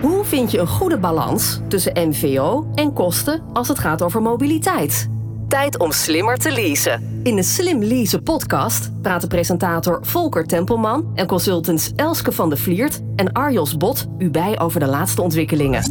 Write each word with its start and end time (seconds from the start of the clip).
Hoe 0.00 0.24
vind 0.24 0.50
je 0.50 0.58
een 0.58 0.66
goede 0.66 0.98
balans 0.98 1.60
tussen 1.68 2.08
MVO 2.08 2.70
en 2.74 2.92
kosten 2.92 3.42
als 3.52 3.68
het 3.68 3.78
gaat 3.78 4.02
over 4.02 4.22
mobiliteit? 4.22 5.08
Tijd 5.48 5.78
om 5.78 5.92
slimmer 5.92 6.36
te 6.36 6.52
leasen. 6.52 7.20
In 7.22 7.36
de 7.36 7.42
Slim 7.42 7.82
Leasen 7.82 8.22
podcast 8.22 9.00
praten 9.02 9.28
presentator 9.28 9.98
Volker 10.06 10.46
Tempelman 10.46 11.10
en 11.14 11.26
consultants 11.26 11.92
Elske 11.96 12.32
van 12.32 12.50
de 12.50 12.56
Vliert 12.56 13.00
en 13.16 13.32
Arjos 13.32 13.76
Bot 13.76 14.06
u 14.18 14.30
bij 14.30 14.60
over 14.60 14.80
de 14.80 14.86
laatste 14.86 15.22
ontwikkelingen. 15.22 15.82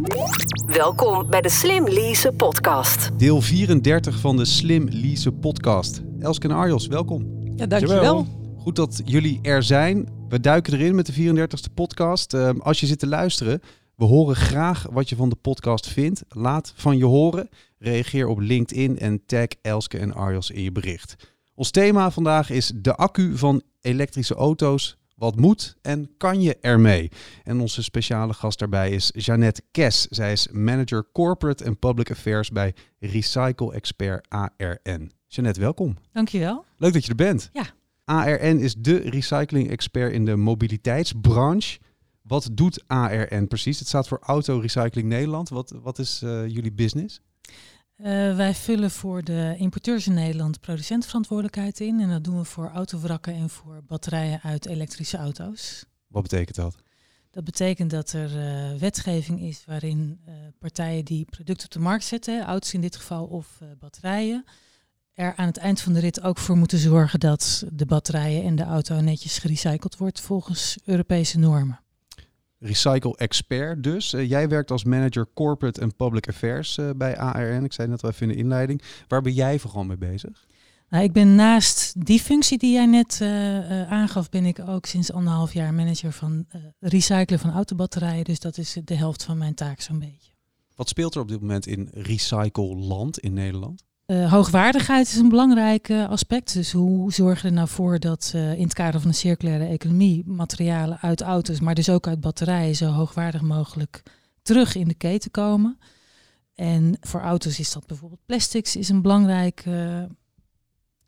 Welkom 0.66 1.30
bij 1.30 1.40
de 1.40 1.50
Slim 1.50 1.88
Leasen 1.88 2.36
podcast. 2.36 3.10
Deel 3.18 3.40
34 3.40 4.18
van 4.18 4.36
de 4.36 4.44
Slim 4.44 4.88
Leasen 4.90 5.38
podcast. 5.38 6.02
Elske 6.20 6.48
en 6.48 6.54
Arjos, 6.54 6.86
welkom. 6.86 7.26
Ja, 7.56 7.66
dankjewel. 7.66 8.26
Goed 8.58 8.76
dat 8.76 9.02
jullie 9.04 9.38
er 9.42 9.62
zijn. 9.62 10.08
We 10.28 10.40
duiken 10.40 10.72
erin 10.72 10.94
met 10.94 11.06
de 11.06 11.12
34e 11.12 11.74
podcast. 11.74 12.34
Uh, 12.34 12.50
als 12.58 12.80
je 12.80 12.86
zit 12.86 12.98
te 12.98 13.06
luisteren, 13.06 13.60
we 13.98 14.04
horen 14.04 14.36
graag 14.36 14.86
wat 14.90 15.08
je 15.08 15.16
van 15.16 15.28
de 15.28 15.36
podcast 15.36 15.86
vindt. 15.88 16.24
Laat 16.28 16.72
van 16.76 16.96
je 16.96 17.04
horen. 17.04 17.48
Reageer 17.78 18.26
op 18.26 18.38
LinkedIn 18.38 18.98
en 18.98 19.26
tag 19.26 19.46
Elske 19.62 19.98
en 19.98 20.14
Arjos 20.14 20.50
in 20.50 20.62
je 20.62 20.72
bericht. 20.72 21.16
Ons 21.54 21.70
thema 21.70 22.10
vandaag 22.10 22.50
is 22.50 22.72
de 22.74 22.94
accu 22.94 23.36
van 23.36 23.62
elektrische 23.80 24.34
auto's. 24.34 24.96
Wat 25.14 25.36
moet 25.36 25.76
en 25.82 26.10
kan 26.16 26.40
je 26.40 26.56
ermee? 26.60 27.10
En 27.44 27.60
onze 27.60 27.82
speciale 27.82 28.32
gast 28.32 28.58
daarbij 28.58 28.90
is 28.90 29.10
Jeannette 29.14 29.62
Kes. 29.70 30.06
Zij 30.06 30.32
is 30.32 30.48
manager 30.52 31.08
corporate 31.12 31.64
en 31.64 31.78
public 31.78 32.10
affairs 32.10 32.50
bij 32.50 32.74
Recycle 32.98 33.72
Expert 33.72 34.26
ARN. 34.28 35.12
Jeannette, 35.26 35.60
welkom. 35.60 35.96
Dankjewel. 36.12 36.64
Leuk 36.76 36.92
dat 36.92 37.04
je 37.04 37.10
er 37.10 37.16
bent. 37.16 37.50
Ja. 37.52 37.66
ARN 38.04 38.58
is 38.58 38.74
de 38.74 38.96
recycling 38.96 39.70
expert 39.70 40.12
in 40.12 40.24
de 40.24 40.36
mobiliteitsbranche. 40.36 41.78
Wat 42.28 42.48
doet 42.52 42.84
ARN 42.86 43.48
precies? 43.48 43.78
Het 43.78 43.88
staat 43.88 44.08
voor 44.08 44.18
Auto 44.20 44.58
Recycling 44.58 45.08
Nederland. 45.08 45.48
Wat, 45.48 45.74
wat 45.82 45.98
is 45.98 46.22
uh, 46.22 46.46
jullie 46.48 46.72
business? 46.72 47.20
Uh, 47.96 48.36
wij 48.36 48.54
vullen 48.54 48.90
voor 48.90 49.22
de 49.22 49.54
importeurs 49.58 50.06
in 50.06 50.14
Nederland 50.14 50.60
producentenverantwoordelijkheid 50.60 51.80
in. 51.80 52.00
En 52.00 52.08
dat 52.08 52.24
doen 52.24 52.38
we 52.38 52.44
voor 52.44 52.70
autovrakken 52.70 53.34
en 53.34 53.50
voor 53.50 53.82
batterijen 53.86 54.40
uit 54.42 54.66
elektrische 54.66 55.16
auto's. 55.16 55.84
Wat 56.06 56.22
betekent 56.22 56.56
dat? 56.56 56.76
Dat 57.30 57.44
betekent 57.44 57.90
dat 57.90 58.12
er 58.12 58.36
uh, 58.36 58.78
wetgeving 58.78 59.40
is 59.40 59.64
waarin 59.66 60.20
partijen 60.58 61.04
die 61.04 61.24
producten 61.24 61.66
op 61.66 61.72
de 61.72 61.78
markt 61.78 62.04
zetten, 62.04 62.44
auto's 62.44 62.74
in 62.74 62.80
dit 62.80 62.96
geval 62.96 63.24
of 63.24 63.58
batterijen, 63.78 64.44
er 65.12 65.34
aan 65.36 65.46
het 65.46 65.56
eind 65.56 65.80
van 65.80 65.92
de 65.92 66.00
rit 66.00 66.22
ook 66.22 66.38
voor 66.38 66.56
moeten 66.56 66.78
zorgen 66.78 67.20
dat 67.20 67.64
de 67.72 67.86
batterijen 67.86 68.44
en 68.44 68.56
de 68.56 68.62
auto 68.62 69.00
netjes 69.00 69.38
gerecycled 69.38 69.96
wordt 69.96 70.20
volgens 70.20 70.78
Europese 70.84 71.38
normen. 71.38 71.80
Recycle 72.58 73.16
Expert 73.16 73.82
dus. 73.82 74.14
Uh, 74.14 74.28
jij 74.28 74.48
werkt 74.48 74.70
als 74.70 74.84
manager 74.84 75.26
corporate 75.34 75.80
en 75.80 75.96
public 75.96 76.28
affairs 76.28 76.76
uh, 76.76 76.90
bij 76.96 77.18
ARN. 77.18 77.64
Ik 77.64 77.72
zei 77.72 77.88
net 77.88 78.02
wel 78.02 78.10
even 78.10 78.28
in 78.28 78.32
de 78.32 78.38
inleiding. 78.38 78.82
Waar 79.08 79.22
ben 79.22 79.32
jij 79.32 79.58
vooral 79.58 79.84
mee 79.84 79.96
bezig? 79.96 80.46
Nou, 80.88 81.04
ik 81.04 81.12
ben 81.12 81.34
naast 81.34 82.06
die 82.06 82.20
functie 82.20 82.58
die 82.58 82.72
jij 82.72 82.86
net 82.86 83.18
uh, 83.22 83.92
aangaf, 83.92 84.28
ben 84.28 84.44
ik 84.44 84.58
ook 84.68 84.86
sinds 84.86 85.12
anderhalf 85.12 85.52
jaar 85.52 85.74
manager 85.74 86.12
van 86.12 86.46
recyclen 86.80 87.38
van 87.38 87.52
autobatterijen. 87.52 88.24
Dus 88.24 88.40
dat 88.40 88.58
is 88.58 88.76
de 88.84 88.94
helft 88.94 89.24
van 89.24 89.38
mijn 89.38 89.54
taak 89.54 89.80
zo'n 89.80 89.98
beetje. 89.98 90.30
Wat 90.74 90.88
speelt 90.88 91.14
er 91.14 91.20
op 91.20 91.28
dit 91.28 91.40
moment 91.40 91.66
in 91.66 91.88
recycle 91.92 92.76
land 92.76 93.18
in 93.18 93.32
Nederland? 93.32 93.84
Uh, 94.12 94.32
hoogwaardigheid 94.32 95.06
is 95.06 95.16
een 95.16 95.28
belangrijk 95.28 95.88
uh, 95.88 96.08
aspect. 96.08 96.52
Dus 96.52 96.72
hoe 96.72 97.12
zorgen 97.12 97.42
we 97.42 97.48
er 97.48 97.54
nou 97.54 97.68
voor 97.68 97.98
dat 97.98 98.32
uh, 98.34 98.52
in 98.52 98.62
het 98.62 98.74
kader 98.74 99.00
van 99.00 99.10
de 99.10 99.16
circulaire 99.16 99.66
economie 99.66 100.22
materialen 100.26 100.98
uit 101.00 101.20
auto's, 101.20 101.60
maar 101.60 101.74
dus 101.74 101.88
ook 101.88 102.06
uit 102.06 102.20
batterijen, 102.20 102.74
zo 102.74 102.90
hoogwaardig 102.90 103.40
mogelijk 103.40 104.02
terug 104.42 104.74
in 104.74 104.88
de 104.88 104.94
keten 104.94 105.30
komen. 105.30 105.78
En 106.54 106.96
voor 107.00 107.20
auto's 107.20 107.58
is 107.58 107.72
dat 107.72 107.86
bijvoorbeeld 107.86 108.20
plastics, 108.26 108.76
is 108.76 108.88
een 108.88 109.02
belangrijk 109.02 109.64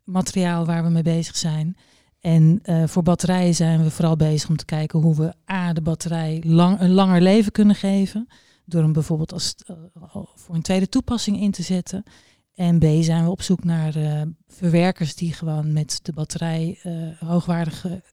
materiaal 0.03 0.65
waar 0.65 0.83
we 0.83 0.89
mee 0.89 1.03
bezig 1.03 1.37
zijn. 1.37 1.77
En 2.19 2.61
voor 2.85 3.03
batterijen 3.03 3.55
zijn 3.55 3.83
we 3.83 3.91
vooral 3.91 4.15
bezig 4.15 4.49
om 4.49 4.57
te 4.57 4.65
kijken 4.65 4.99
hoe 4.99 5.15
we 5.15 5.33
A, 5.51 5.73
de 5.73 5.81
batterij 5.81 6.43
lang, 6.45 6.79
een 6.79 6.91
langer 6.91 7.21
leven 7.21 7.51
kunnen 7.51 7.75
geven. 7.75 8.27
Door 8.65 8.81
hem 8.81 8.93
bijvoorbeeld 8.93 9.33
als, 9.33 9.55
voor 10.35 10.55
een 10.55 10.61
tweede 10.61 10.89
toepassing 10.89 11.39
in 11.39 11.51
te 11.51 11.63
zetten. 11.63 12.03
En 12.55 12.79
B 12.79 12.85
zijn 13.03 13.23
we 13.23 13.29
op 13.29 13.41
zoek 13.41 13.63
naar 13.63 13.97
uh, 13.97 14.21
verwerkers 14.47 15.15
die 15.15 15.33
gewoon 15.33 15.73
met 15.73 15.99
de 16.01 16.13
batterij 16.13 16.79
uh, 16.83 17.19
hoogwaardige 17.19 18.03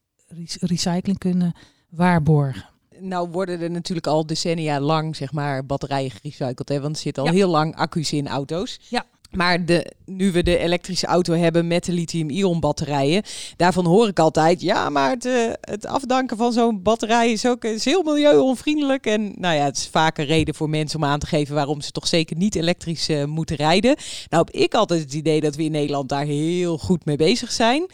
recycling 0.60 1.18
kunnen 1.18 1.52
waarborgen. 1.88 2.64
Nou 3.00 3.28
worden 3.28 3.60
er 3.60 3.70
natuurlijk 3.70 4.06
al 4.06 4.26
decennia 4.26 4.80
lang 4.80 5.16
zeg 5.16 5.32
maar 5.32 5.66
batterijen 5.66 6.10
gerecycled, 6.10 6.68
hè? 6.68 6.80
want 6.80 6.96
er 6.96 7.02
zitten 7.02 7.22
al 7.22 7.28
ja. 7.28 7.34
heel 7.34 7.50
lang 7.50 7.76
accu's 7.76 8.12
in 8.12 8.28
auto's. 8.28 8.80
Ja. 8.88 9.04
Maar 9.30 9.64
de, 9.64 9.92
nu 10.04 10.32
we 10.32 10.42
de 10.42 10.58
elektrische 10.58 11.06
auto 11.06 11.34
hebben 11.34 11.66
met 11.66 11.84
de 11.84 11.92
lithium-ion 11.92 12.60
batterijen, 12.60 13.22
daarvan 13.56 13.86
hoor 13.86 14.08
ik 14.08 14.18
altijd, 14.18 14.60
ja, 14.60 14.88
maar 14.88 15.10
het, 15.10 15.24
uh, 15.24 15.52
het 15.60 15.86
afdanken 15.86 16.36
van 16.36 16.52
zo'n 16.52 16.82
batterij 16.82 17.32
is 17.32 17.46
ook 17.46 17.64
is 17.64 17.84
heel 17.84 18.02
milieuonvriendelijk. 18.02 19.06
En 19.06 19.32
nou 19.36 19.54
ja, 19.54 19.64
het 19.64 19.76
is 19.76 19.88
vaak 19.88 20.18
een 20.18 20.24
reden 20.24 20.54
voor 20.54 20.68
mensen 20.68 20.98
om 20.98 21.04
aan 21.04 21.18
te 21.18 21.26
geven 21.26 21.54
waarom 21.54 21.80
ze 21.80 21.90
toch 21.90 22.06
zeker 22.06 22.36
niet 22.36 22.54
elektrisch 22.54 23.08
uh, 23.08 23.24
moeten 23.24 23.56
rijden. 23.56 23.96
Nou 24.28 24.44
heb 24.44 24.54
ik 24.54 24.74
altijd 24.74 25.00
het 25.00 25.14
idee 25.14 25.40
dat 25.40 25.56
we 25.56 25.64
in 25.64 25.72
Nederland 25.72 26.08
daar 26.08 26.24
heel 26.24 26.78
goed 26.78 27.04
mee 27.04 27.16
bezig 27.16 27.52
zijn. 27.52 27.86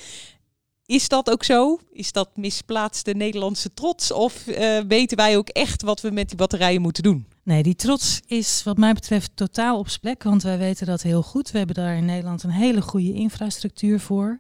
Is 0.87 1.09
dat 1.09 1.31
ook 1.31 1.45
zo? 1.45 1.79
Is 1.93 2.13
dat 2.13 2.37
misplaatste 2.37 3.11
Nederlandse 3.11 3.75
trots? 3.75 4.13
Of 4.13 4.47
uh, 4.47 4.79
weten 4.89 5.17
wij 5.17 5.37
ook 5.37 5.49
echt 5.49 5.83
wat 5.83 6.01
we 6.01 6.11
met 6.11 6.29
die 6.29 6.37
batterijen 6.37 6.81
moeten 6.81 7.03
doen? 7.03 7.27
Nee, 7.45 7.63
die 7.63 7.75
trots 7.75 8.21
is 8.27 8.63
wat 8.63 8.77
mij 8.77 8.93
betreft 8.93 9.31
totaal 9.35 9.79
op 9.79 9.89
plek, 10.01 10.23
want 10.23 10.43
wij 10.43 10.59
weten 10.59 10.87
dat 10.87 11.03
heel 11.03 11.23
goed. 11.23 11.51
We 11.51 11.59
hebben 11.59 11.77
daar 11.77 11.97
in 11.97 12.05
Nederland 12.05 12.43
een 12.43 12.51
hele 12.51 12.83
goede 12.83 13.13
infrastructuur 13.13 14.01
voor. 14.01 14.39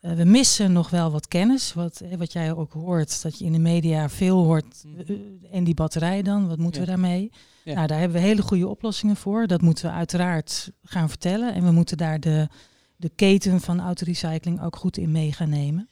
Uh, 0.00 0.12
we 0.12 0.24
missen 0.24 0.72
nog 0.72 0.90
wel 0.90 1.10
wat 1.10 1.28
kennis, 1.28 1.72
wat, 1.72 2.02
wat 2.18 2.32
jij 2.32 2.54
ook 2.54 2.72
hoort, 2.72 3.22
dat 3.22 3.38
je 3.38 3.44
in 3.44 3.52
de 3.52 3.58
media 3.58 4.08
veel 4.08 4.44
hoort. 4.44 4.84
Uh, 5.08 5.16
en 5.50 5.64
die 5.64 5.74
batterij 5.74 6.22
dan, 6.22 6.48
wat 6.48 6.58
moeten 6.58 6.80
ja. 6.80 6.86
we 6.86 6.92
daarmee? 6.92 7.30
Ja. 7.64 7.74
Nou, 7.74 7.86
daar 7.86 7.98
hebben 7.98 8.20
we 8.20 8.26
hele 8.26 8.42
goede 8.42 8.68
oplossingen 8.68 9.16
voor. 9.16 9.46
Dat 9.46 9.62
moeten 9.62 9.84
we 9.84 9.90
uiteraard 9.90 10.72
gaan 10.82 11.08
vertellen. 11.08 11.54
En 11.54 11.64
we 11.64 11.70
moeten 11.70 11.96
daar 11.96 12.20
de, 12.20 12.48
de 12.96 13.10
keten 13.14 13.60
van 13.60 13.80
autorecycling 13.80 14.62
ook 14.62 14.76
goed 14.76 14.96
in 14.96 15.12
mee 15.12 15.32
gaan 15.32 15.50
nemen. 15.50 15.88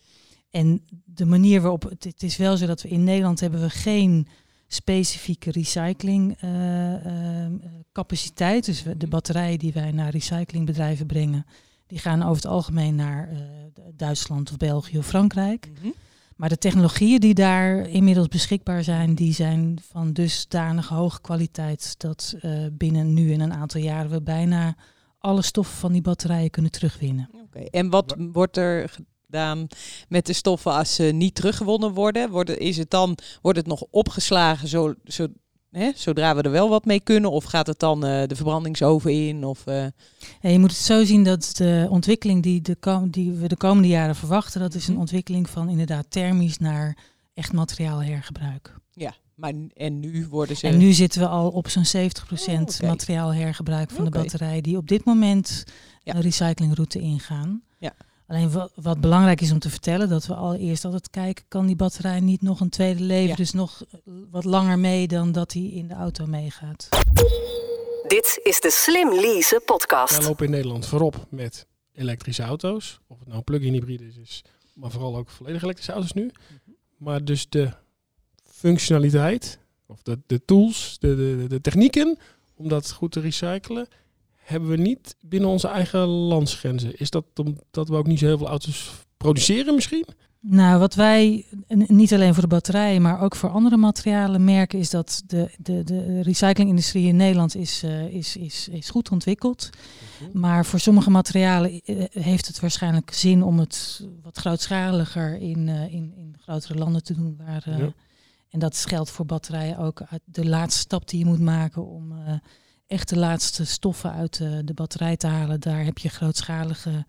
En 0.50 0.84
de 1.04 1.26
manier 1.26 1.60
waarop, 1.60 1.82
het, 1.82 2.04
het 2.04 2.22
is 2.22 2.37
wel 2.37 2.56
zo 2.56 2.66
dat 2.66 2.82
we 2.82 2.88
in 2.88 3.04
Nederland 3.04 3.41
hebben 3.41 3.60
we 3.60 3.70
geen 3.70 4.28
specifieke 4.72 5.50
recycling 5.50 6.42
uh, 6.44 6.50
uh, 7.06 7.47
capaciteit. 7.92 8.64
Dus 8.64 8.82
we, 8.82 8.97
de 8.97 9.06
batterijen 9.06 9.58
die 9.58 9.72
wij 9.72 9.91
naar 9.91 10.10
recyclingbedrijven 10.10 11.06
brengen, 11.06 11.47
die 11.86 11.98
gaan 11.98 12.22
over 12.22 12.36
het 12.36 12.47
algemeen 12.47 12.94
naar 12.94 13.32
uh, 13.32 13.38
Duitsland 13.97 14.50
of 14.50 14.56
België 14.56 14.98
of 14.98 15.06
Frankrijk. 15.06 15.69
Mm 15.69 15.75
-hmm. 15.81 15.94
Maar 16.36 16.48
de 16.48 16.58
technologieën 16.58 17.20
die 17.20 17.34
daar 17.34 17.88
inmiddels 17.88 18.28
beschikbaar 18.28 18.84
zijn, 18.84 19.14
die 19.14 19.32
zijn 19.32 19.78
van 19.91 20.12
dusdanig 20.12 20.88
hoge 20.88 21.20
kwaliteit 21.20 21.94
dat 21.98 22.37
binnen 22.72 23.14
nu 23.14 23.32
in 23.32 23.41
een 23.41 23.52
aantal 23.52 23.81
jaren 23.81 24.10
we 24.10 24.22
bijna 24.22 24.76
alle 25.19 25.42
stoffen 25.42 25.76
van 25.76 25.92
die 25.92 26.02
batterijen 26.02 26.50
kunnen 26.50 26.70
terugwinnen. 26.70 27.31
Okay. 27.44 27.64
En 27.64 27.91
wat 27.91 28.14
wordt 28.32 28.56
er 28.56 28.94
gedaan 29.30 29.66
met 30.08 30.26
de 30.26 30.32
stoffen 30.32 30.72
als 30.72 30.94
ze 30.94 31.02
niet 31.02 31.34
teruggewonnen 31.34 31.92
worden? 31.92 32.30
Wordt, 32.30 32.58
is 32.58 32.76
het 32.76 32.91
dan, 32.91 33.16
wordt 33.42 33.58
het 33.58 33.66
nog 33.66 33.84
opgeslagen 33.91 34.68
zo, 34.68 34.94
zo, 35.04 35.26
hè, 35.70 35.91
zodra 35.94 36.34
we 36.34 36.42
er 36.42 36.50
wel 36.50 36.68
wat 36.68 36.84
mee 36.84 37.00
kunnen? 37.00 37.30
Of 37.30 37.44
gaat 37.44 37.66
het 37.66 37.78
dan 37.78 38.06
uh, 38.06 38.22
de 38.26 38.36
verbrandingsoven 38.36 39.12
in? 39.12 39.44
Of, 39.44 39.66
uh... 39.66 39.84
ja, 40.40 40.48
je 40.50 40.58
moet 40.58 40.70
het 40.70 40.80
zo 40.80 41.04
zien 41.04 41.24
dat 41.24 41.50
de 41.56 41.86
ontwikkeling 41.90 42.42
die, 42.42 42.62
de 42.62 43.06
die 43.10 43.32
we 43.32 43.48
de 43.48 43.56
komende 43.56 43.88
jaren 43.88 44.16
verwachten, 44.16 44.60
dat 44.60 44.74
is 44.74 44.88
een 44.88 44.98
ontwikkeling 44.98 45.50
van 45.50 45.69
inderdaad 45.69 46.06
thermisch 46.08 46.58
naar 46.58 46.96
echt 47.34 47.52
materiaalhergebruik. 47.52 48.74
Ja, 48.92 49.14
maar 49.34 49.52
en 49.74 50.00
nu 50.00 50.26
worden 50.31 50.56
ze. 50.56 50.66
En 50.66 50.78
nu 50.78 50.93
zitten 50.93 51.20
we 51.20 51.28
al 51.28 51.49
op 51.49 51.69
zo'n 51.69 51.87
70% 51.87 51.90
oh, 51.90 52.60
okay. 52.60 52.88
materiaalhergebruik 52.88 53.90
van 53.90 54.06
okay. 54.06 54.10
de 54.10 54.19
batterij, 54.19 54.60
die 54.60 54.76
op 54.76 54.88
dit 54.88 55.05
moment 55.05 55.64
ja. 56.02 56.14
een 56.14 56.20
recyclingroute 56.20 57.00
ingaan. 57.00 57.62
Ja. 57.78 57.93
Alleen 58.31 58.50
wat, 58.50 58.73
wat, 58.75 59.00
belangrijk 59.00 59.41
is 59.41 59.53
om 59.53 59.59
te 59.59 59.71
vertellen, 59.71 60.09
dat 60.09 60.27
we 60.27 60.35
allereerst 60.35 60.85
altijd 60.85 61.11
kijken, 61.11 61.44
kan 61.49 61.67
die 61.67 61.77
batterij 61.77 62.21
niet 62.21 62.43
nog 62.43 62.61
een 62.61 62.69
tweede 62.69 63.03
leven, 63.03 63.29
ja. 63.29 63.35
dus 63.35 63.53
nog 63.53 63.82
wat 64.31 64.44
langer 64.44 64.79
mee 64.79 65.09
dan 65.09 65.32
dat 65.32 65.53
hij 65.53 65.62
in 65.62 65.88
de 65.88 65.94
auto 65.94 66.27
meegaat. 66.27 66.88
Dit 68.06 68.41
is 68.43 68.61
de 68.61 68.71
Slim 68.71 69.15
Lease 69.15 69.62
podcast. 69.65 70.17
Wij 70.17 70.27
lopen 70.27 70.44
in 70.44 70.50
Nederland 70.50 70.87
voorop 70.87 71.27
met 71.29 71.67
elektrische 71.93 72.43
auto's. 72.43 73.00
Of 73.06 73.19
het 73.19 73.29
nou 73.29 73.43
plug-in 73.43 73.73
hybride 73.73 74.06
is, 74.06 74.17
is, 74.17 74.44
maar 74.75 74.91
vooral 74.91 75.17
ook 75.17 75.31
volledig 75.31 75.62
elektrische 75.62 75.93
auto's 75.93 76.12
nu. 76.12 76.31
Maar 76.97 77.25
dus 77.25 77.49
de 77.49 77.73
functionaliteit, 78.44 79.59
of 79.87 80.03
de, 80.03 80.19
de 80.27 80.44
tools, 80.44 80.97
de, 81.00 81.17
de, 81.17 81.47
de 81.49 81.61
technieken 81.61 82.19
om 82.55 82.69
dat 82.69 82.93
goed 82.93 83.12
te 83.12 83.21
recyclen, 83.21 83.88
hebben 84.50 84.69
we 84.69 84.76
niet 84.76 85.17
binnen 85.20 85.49
onze 85.49 85.69
eigen 85.69 86.06
landsgrenzen. 86.06 86.97
Is 86.97 87.11
dat 87.11 87.25
omdat 87.35 87.88
we 87.88 87.97
ook 87.97 88.06
niet 88.06 88.19
zo 88.19 88.26
heel 88.26 88.38
veel 88.38 88.49
auto's 88.49 88.91
produceren 89.17 89.75
misschien? 89.75 90.06
Nou, 90.43 90.79
wat 90.79 90.94
wij 90.94 91.47
niet 91.69 92.12
alleen 92.14 92.32
voor 92.32 92.43
de 92.43 92.49
batterijen, 92.49 93.02
maar 93.02 93.20
ook 93.20 93.37
voor 93.37 93.50
andere 93.50 93.76
materialen 93.76 94.44
merken, 94.44 94.79
is 94.79 94.91
dat 94.91 95.23
de, 95.26 95.50
de, 95.58 95.85
de 95.85 96.23
recyclingindustrie 96.23 97.06
in 97.06 97.17
Nederland 97.17 97.56
is, 97.56 97.82
eh, 97.82 98.14
is, 98.14 98.37
is, 98.37 98.69
is 98.69 98.91
goed 98.91 99.11
ontwikkeld. 99.11 99.70
Maar 100.32 100.67
voor 100.67 100.81
sommige 100.81 101.11
materialen 101.11 101.81
eh, 101.85 102.05
heeft 102.11 102.46
het 102.46 102.61
waarschijnlijk 102.61 103.12
zin 103.12 103.43
om 103.43 103.58
het 103.58 104.06
wat 104.23 104.38
grootschaliger 104.38 105.37
in, 105.37 105.69
eh, 105.69 105.93
in, 105.94 106.12
in 106.17 106.37
grotere 106.41 106.79
landen 106.79 107.03
te 107.03 107.14
doen. 107.14 107.37
Waar, 107.46 107.79
Ja. 107.79 107.93
En 108.50 108.58
dat 108.58 108.85
geldt 108.88 109.11
voor 109.11 109.26
batterijen 109.26 109.79
ook. 109.79 110.03
De 110.25 110.49
laatste 110.49 110.81
stap 110.81 111.08
die 111.08 111.19
je 111.19 111.25
moet 111.25 111.41
maken 111.41 111.87
om 111.87 112.12
echt 112.90 113.08
de 113.08 113.19
laatste 113.19 113.64
stoffen 113.64 114.12
uit 114.12 114.38
de, 114.38 114.62
de 114.64 114.75
batterij 114.75 115.16
te 115.16 115.26
halen. 115.26 115.60
Daar 115.60 115.84
heb 115.84 115.98
je 115.98 116.08
grootschalige 116.08 117.04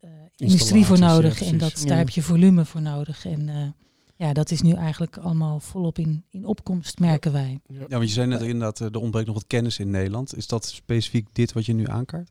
eh, 0.00 0.10
industrie 0.36 0.84
voor 0.84 0.98
nodig. 0.98 1.40
ja, 1.40 1.46
en 1.46 1.58
dat, 1.58 1.74
daar 1.76 1.86
Ja. 1.86 1.94
heb 1.96 2.08
je 2.08 2.22
volume 2.22 2.64
voor 2.64 2.82
nodig. 2.82 3.24
En 3.26 3.48
eh, 3.48 3.66
ja, 4.16 4.32
dat 4.32 4.50
is 4.50 4.60
nu 4.62 4.72
eigenlijk 4.72 5.16
allemaal 5.16 5.60
volop 5.60 5.98
in, 5.98 6.24
in 6.30 6.44
opkomst, 6.46 6.98
merken 6.98 7.32
wij. 7.32 7.60
Ja, 7.68 7.86
want 7.88 8.02
je 8.08 8.14
zei 8.14 8.26
net 8.26 8.40
inderdaad, 8.42 8.80
eh, 8.80 8.86
er 8.86 9.00
ontbreekt 9.00 9.26
nog 9.26 9.36
wat 9.36 9.46
kennis 9.46 9.78
in 9.78 9.90
Nederland. 9.90 10.36
Is 10.36 10.46
dat 10.46 10.66
specifiek 10.66 11.26
dit 11.32 11.52
wat 11.52 11.66
je 11.66 11.72
nu 11.72 11.88
aankaart? 11.88 12.30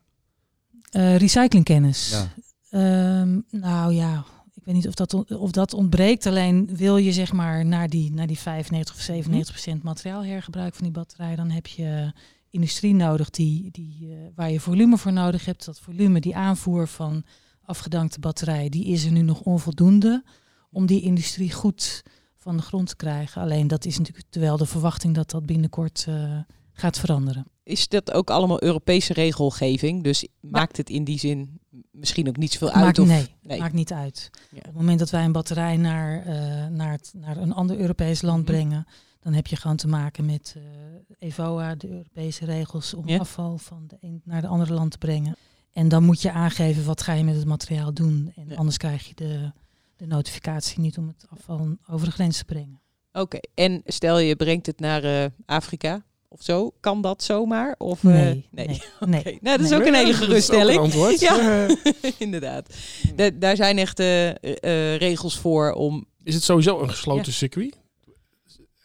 Eh, 0.89 1.15
recyclingkennis. 1.17 2.09
Ja. 2.09 2.33
Ehm, 2.69 3.39
nou 3.49 3.93
ja, 3.93 4.25
ik 4.53 4.63
weet 4.65 4.75
niet 4.75 4.88
of 4.88 4.93
dat, 4.93 5.13
of 5.31 5.51
dat 5.51 5.73
ontbreekt. 5.73 6.25
Alleen 6.25 6.69
wil 6.75 6.97
je 6.97 7.11
zeg 7.11 7.31
maar 7.33 7.65
naar 7.65 7.89
die, 7.89 8.11
naar 8.13 8.27
die 8.27 8.39
95 8.39 8.95
of 8.95 9.01
97 9.01 9.53
procent 9.53 9.83
materiaalhergebruik 9.83 10.73
van 10.75 10.83
die 10.83 10.93
batterij, 10.93 11.35
dan 11.35 11.49
heb 11.49 11.67
je 11.67 12.13
industrie 12.55 12.93
nodig 12.93 13.29
die, 13.29 13.71
die, 13.71 14.09
eh, 14.11 14.17
waar 14.35 14.51
je 14.51 14.59
volume 14.59 14.97
voor 14.97 15.13
nodig 15.13 15.45
hebt. 15.45 15.65
Dat 15.65 15.79
volume, 15.79 16.19
die 16.19 16.35
aanvoer 16.35 16.87
van 16.87 17.23
afgedankte 17.63 18.19
batterij, 18.19 18.69
die 18.69 18.85
is 18.85 19.05
er 19.05 19.11
nu 19.11 19.21
nog 19.21 19.41
onvoldoende 19.41 20.23
om 20.71 20.85
die 20.85 21.01
industrie 21.01 21.51
goed 21.51 22.03
van 22.37 22.57
de 22.57 22.63
grond 22.63 22.87
te 22.87 22.95
krijgen. 22.95 23.41
Alleen 23.41 23.67
dat 23.67 23.85
is 23.85 23.97
natuurlijk 23.97 24.25
terwijl 24.29 24.57
de 24.57 24.65
verwachting 24.65 25.15
dat 25.15 25.29
dat 25.31 25.45
binnenkort 25.45 26.05
eh, 26.07 26.39
gaat 26.73 26.99
veranderen. 26.99 27.45
Is 27.63 27.87
dat 27.87 28.11
ook 28.11 28.29
allemaal 28.29 28.63
Europese 28.63 29.13
regelgeving? 29.13 30.03
Dus 30.03 30.27
maakt 30.39 30.77
het 30.77 30.89
in 30.89 31.03
die 31.03 31.19
zin 31.19 31.59
misschien 31.91 32.27
ook 32.27 32.37
niet 32.37 32.51
zoveel 32.51 32.71
uit? 32.71 32.83
Maakt, 32.85 32.99
Of, 32.99 33.07
nee, 33.07 33.27
nee. 33.41 33.59
maakt 33.59 33.73
niet 33.73 33.93
uit. 33.93 34.29
Ja. 34.51 34.57
Op 34.57 34.63
het 34.65 34.73
moment 34.75 34.99
dat 34.99 35.09
wij 35.09 35.23
een 35.23 35.31
batterij 35.31 35.77
naar, 35.77 36.25
eh, 36.25 36.67
naar, 36.67 36.91
het, 36.91 37.13
naar 37.15 37.37
een 37.37 37.53
ander 37.53 37.79
Europees 37.79 38.21
land 38.21 38.43
Mhm. 38.43 38.51
brengen, 38.51 38.85
dan 39.25 39.33
heb 39.33 39.48
je 39.48 39.56
gewoon 39.56 39.75
te 39.75 39.88
maken 39.88 40.25
met 40.25 40.56
eh 40.57 41.27
EVOA, 41.27 41.75
de 41.75 41.89
Europese 41.89 42.45
regels 42.45 42.94
om 42.94 43.07
Ja. 43.07 43.18
afval 43.18 43.57
van 43.57 43.83
de 43.88 43.98
een 44.01 44.22
naar 44.24 44.42
de 44.42 44.48
andere 44.48 44.74
land 44.74 44.92
te 44.92 44.98
brengen. 44.98 45.36
En 45.74 45.88
dan 45.88 46.04
moet 46.04 46.22
je 46.22 46.31
aangeven 46.31 46.86
wat 46.86 47.01
ga 47.01 47.13
je 47.13 47.24
met 47.24 47.36
het 47.36 47.45
materiaal 47.45 47.94
doen. 47.94 48.31
En 48.36 48.45
Ja. 48.50 48.56
anders 48.56 48.77
krijg 48.77 49.07
je 49.07 49.16
de, 49.16 49.51
de 49.95 50.06
notificatie 50.07 50.80
niet 50.80 50.98
om 50.98 51.07
het 51.07 51.25
afval 51.30 51.77
over 51.89 52.06
de 52.07 52.12
grens 52.13 52.38
te 52.38 52.45
brengen. 52.45 52.81
Oké, 53.13 53.38
en 53.54 53.81
stel 53.86 54.19
je 54.19 54.36
brengt 54.36 54.66
het 54.66 54.80
naar 54.80 55.04
eh, 55.04 55.25
Afrika 55.45 56.04
of 56.27 56.42
zo, 56.44 56.72
kan 56.80 57.01
dat 57.01 57.24
zomaar? 57.24 57.75
Of, 57.77 58.04
eh, 58.04 58.12
Nee, 58.12 58.48
nee. 58.51 58.66
nee, 58.68 58.81
nee. 59.24 59.38
Nou, 59.42 59.57
dat 59.57 59.66
is 59.66 59.69
Nee. 59.69 59.80
ook 59.80 59.86
een 59.86 59.94
hele 59.94 60.06
Dat 60.06 60.13
is 60.13 60.16
ook 60.16 60.22
een 60.22 60.27
geruststelling. 60.27 60.80
antwoord. 60.80 61.19
Ja. 61.19 61.68
Inderdaad. 62.25 62.75
Da- 63.16 63.30
daar 63.30 63.56
zijn 63.56 63.77
echt 63.77 64.00
eh, 64.00 64.30
eh, 64.30 64.98
regels 64.98 65.38
voor 65.38 65.72
om... 65.72 66.06
Is 66.24 66.33
het 66.33 66.44
sowieso 66.44 66.81
een 66.81 66.89
gesloten 66.89 67.25
Ja. 67.25 67.31
circuit? 67.31 67.83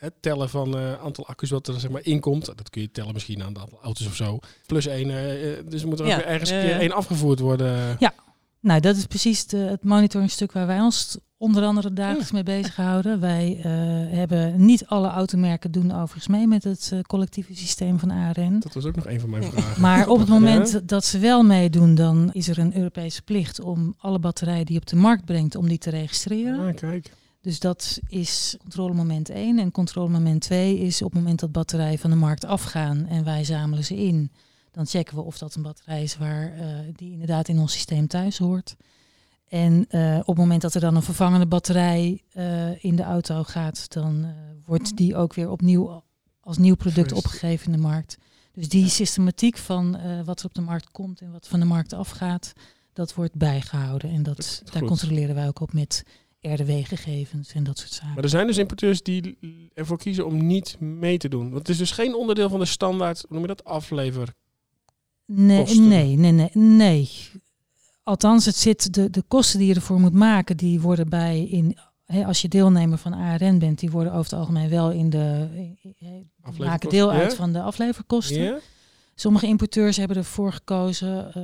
Het 0.00 0.12
tellen 0.20 0.49
van 0.49 0.79
eh 0.79 1.02
aantal 1.02 1.26
accu's 1.26 1.50
wat 1.50 1.69
er 1.69 1.81
zeg 1.81 1.91
maar 1.91 2.05
inkomt, 2.05 2.47
dat 2.47 2.70
kun 2.70 2.82
je 2.82 2.91
tellen 2.91 3.12
misschien 3.12 3.43
aan 3.43 3.49
het 3.52 3.58
aantal 3.58 3.79
auto's 3.82 4.06
of 4.06 4.14
zo. 4.14 4.38
Plus 4.67 4.87
één, 4.87 5.11
eh, 5.11 5.50
dus 5.69 5.85
moet 5.85 6.00
er 6.00 6.06
Ja, 6.06 6.12
ook 6.17 6.19
weer 6.23 6.29
ergens 6.32 6.50
een 6.50 6.61
keer 6.61 6.79
één 6.79 6.93
afgevoerd 6.93 7.38
worden. 7.38 7.97
Nou, 8.62 8.81
dat 8.81 8.97
is 8.97 9.06
precies 9.06 9.47
de, 9.47 9.56
het 9.56 9.85
monitoringstuk 9.85 10.52
waar 10.52 10.67
wij 10.67 10.81
ons 10.81 11.19
onder 11.37 11.64
andere 11.64 11.93
dagelijks 11.93 12.31
mee 12.32 12.43
bezighouden. 12.43 13.20
Wij 13.20 13.58
hebben 14.11 14.64
niet 14.64 14.87
alle 14.87 15.08
automerken 15.08 15.70
doen 15.70 15.93
overigens 15.93 16.26
mee 16.29 16.46
met 16.46 16.64
het 16.64 16.93
collectieve 17.06 17.56
systeem 17.56 17.99
van 17.99 18.11
ARN. 18.11 18.61
Dat 18.61 18.75
was 18.75 18.85
ook 18.85 18.96
nog 18.96 19.06
een 19.06 19.20
van 19.20 19.31
mijn 19.31 19.43
vragen. 19.43 19.81
Maar 19.81 20.08
op 20.08 20.19
het 20.19 20.29
moment 20.29 20.70
Ja. 20.70 20.81
dat 20.85 21.05
ze 21.05 21.19
wel 21.19 21.43
meedoen, 21.43 21.94
dan 21.94 22.31
is 22.32 22.49
er 22.49 22.58
een 22.58 22.76
Europese 22.76 23.23
plicht 23.23 23.61
om 23.61 23.94
alle 23.99 24.19
batterijen 24.19 24.64
die 24.67 24.75
je 24.75 24.81
op 24.81 24.87
de 24.87 24.96
markt 24.96 25.25
brengt, 25.25 25.55
om 25.55 25.69
die 25.69 25.79
te 25.79 25.91
registreren. 25.91 26.58
Ah, 26.69 26.75
kijk. 26.75 27.12
Dus 27.41 27.59
dat 27.59 28.01
is 28.09 28.57
controlemoment 28.59 29.29
1. 29.29 29.59
En 29.59 29.71
controlemoment 29.71 30.41
2 30.41 30.79
is 30.79 31.03
op 31.03 31.13
het 31.13 31.21
moment 31.21 31.41
dat 31.41 31.53
batterijen 31.53 31.99
van 31.99 32.11
de 32.11 32.17
markt 32.17 32.45
afgaan 32.45 33.07
en 33.07 33.25
wij 33.25 33.45
zamelen 33.45 33.85
ze 33.85 33.97
in. 33.97 34.31
Dan 34.71 34.87
checken 34.87 35.17
we 35.17 35.23
of 35.23 35.39
dat 35.39 35.55
een 35.55 35.63
batterij 35.63 36.03
is 36.03 36.17
waar 36.17 36.53
eh, 36.53 36.67
die 36.97 37.13
inderdaad 37.13 37.49
in 37.49 37.59
ons 37.59 37.73
systeem 37.73 38.07
thuis 38.07 38.39
hoort. 38.39 38.77
En 39.49 39.87
eh, 39.89 40.19
op 40.19 40.27
het 40.27 40.37
moment 40.37 40.63
dat 40.63 40.75
er 40.75 40.81
dan 40.81 40.97
een 40.97 41.03
vervangende 41.03 41.47
batterij 41.47 42.23
eh, 42.33 42.85
in 42.85 42.97
de 42.97 43.03
auto 43.03 43.43
gaat, 43.43 43.93
dan 43.93 44.35
wordt 44.65 44.97
die 44.97 45.17
ook 45.17 45.35
weer 45.35 45.51
opnieuw 45.51 46.03
als 46.41 46.59
nieuw 46.59 46.77
product 46.77 47.13
opgegeven 47.13 47.67
in 47.67 47.73
de 47.73 47.79
markt. 47.79 48.17
Dus 48.53 48.69
die 48.69 48.89
systematiek 48.89 49.57
van 49.57 49.99
wat 50.25 50.41
er 50.41 50.47
op 50.47 50.55
de 50.55 50.61
markt 50.61 50.91
komt 50.91 51.21
en 51.21 51.33
wat 51.33 51.49
van 51.49 51.61
de 51.61 51.67
markt 51.67 51.93
afgaat, 51.93 52.53
dat 52.93 53.15
wordt 53.15 53.35
bijgehouden. 53.35 54.11
En 54.11 54.23
dat, 54.23 54.63
daar 54.65 54.79
Goed. 54.79 54.89
controleren 54.89 55.35
wij 55.35 55.49
ook 55.49 55.61
op 55.61 55.73
met 55.73 56.05
RDW-gegevens 56.41 57.53
en 57.53 57.65
dat 57.65 57.79
soort 57.79 57.93
zaken. 57.93 58.15
Maar 58.15 58.23
er 58.23 58.29
zijn 58.29 58.47
dus 58.47 58.59
importeurs 58.59 59.03
die 59.03 59.39
ervoor 59.75 59.99
kiezen 59.99 60.27
om 60.27 60.47
niet 60.47 60.81
mee 60.81 61.19
te 61.19 61.29
doen. 61.29 61.45
Want 61.45 61.59
het 61.59 61.69
is 61.69 61.79
dus 61.79 61.91
geen 61.91 62.15
onderdeel 62.15 62.49
van 62.49 62.59
de 62.59 62.65
standaard, 62.65 63.21
hoe 63.21 63.29
noem 63.31 63.41
je 63.41 63.47
dat, 63.47 63.65
aflever. 63.65 64.35
Nee, 65.25 65.81
nee, 65.81 66.17
nee, 66.17 66.33
nee, 66.33 66.51
nee. 66.53 67.11
Althans, 68.03 68.45
het 68.45 68.57
zit, 68.57 68.95
de, 68.95 69.11
de 69.11 69.23
kosten 69.29 69.59
die 69.59 69.69
je 69.69 69.75
ervoor 69.75 70.01
moet 70.01 70.13
maken, 70.13 70.57
die 70.57 70.81
worden 70.81 71.09
bij 71.09 71.45
in. 71.45 71.79
Hè, 72.05 72.25
als 72.25 72.43
je 72.43 72.49
deelnemer 72.49 72.99
van 72.99 73.13
ARN 73.13 73.59
bent, 73.59 73.79
die 73.79 73.91
worden 73.91 74.13
over 74.13 74.31
het 74.31 74.41
algemeen 74.41 74.69
wel 74.69 74.91
in 74.91 75.11
de. 75.11 75.49
maken 76.59 76.91
deel 76.91 77.11
uit 77.11 77.35
van 77.35 77.53
de 77.53 77.63
afleverkosten. 77.63 78.43
Ja? 78.43 78.59
Sommige 79.20 79.46
importeurs 79.46 79.96
hebben 79.96 80.17
ervoor 80.17 80.52
gekozen 80.52 81.34
eh, 81.34 81.43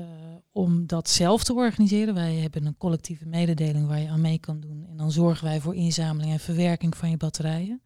om 0.52 0.86
dat 0.86 1.10
zelf 1.10 1.44
te 1.44 1.54
organiseren. 1.54 2.14
Wij 2.14 2.34
hebben 2.34 2.66
een 2.66 2.76
collectieve 2.78 3.26
mededeling 3.26 3.86
waar 3.86 4.00
je 4.00 4.08
aan 4.08 4.20
mee 4.20 4.38
kan 4.38 4.60
doen. 4.60 4.86
En 4.88 4.96
dan 4.96 5.12
zorgen 5.12 5.44
wij 5.44 5.60
voor 5.60 5.74
inzameling 5.74 6.32
en 6.32 6.40
verwerking 6.40 6.96
van 6.96 7.10
je 7.10 7.16
batterijen. 7.16 7.82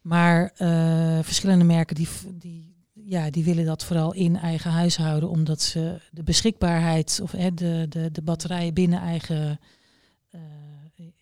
Maar 0.00 0.52
eh, 0.56 1.18
verschillende 1.22 1.64
merken 1.64 1.96
die, 1.96 2.08
die, 2.38 2.74
ja, 2.92 3.30
die 3.30 3.44
willen 3.44 3.64
dat 3.64 3.84
vooral 3.84 4.14
in 4.14 4.36
eigen 4.36 4.70
huis 4.70 4.96
houden, 4.96 5.28
omdat 5.28 5.60
ze 5.60 6.00
de 6.10 6.22
beschikbaarheid 6.22 7.20
of 7.22 7.32
hè, 7.32 7.54
de, 7.54 7.86
de, 7.88 8.10
de 8.12 8.22
batterijen 8.22 8.74
binnen 8.74 9.00
eigen 9.00 9.60
eh, 10.30 10.40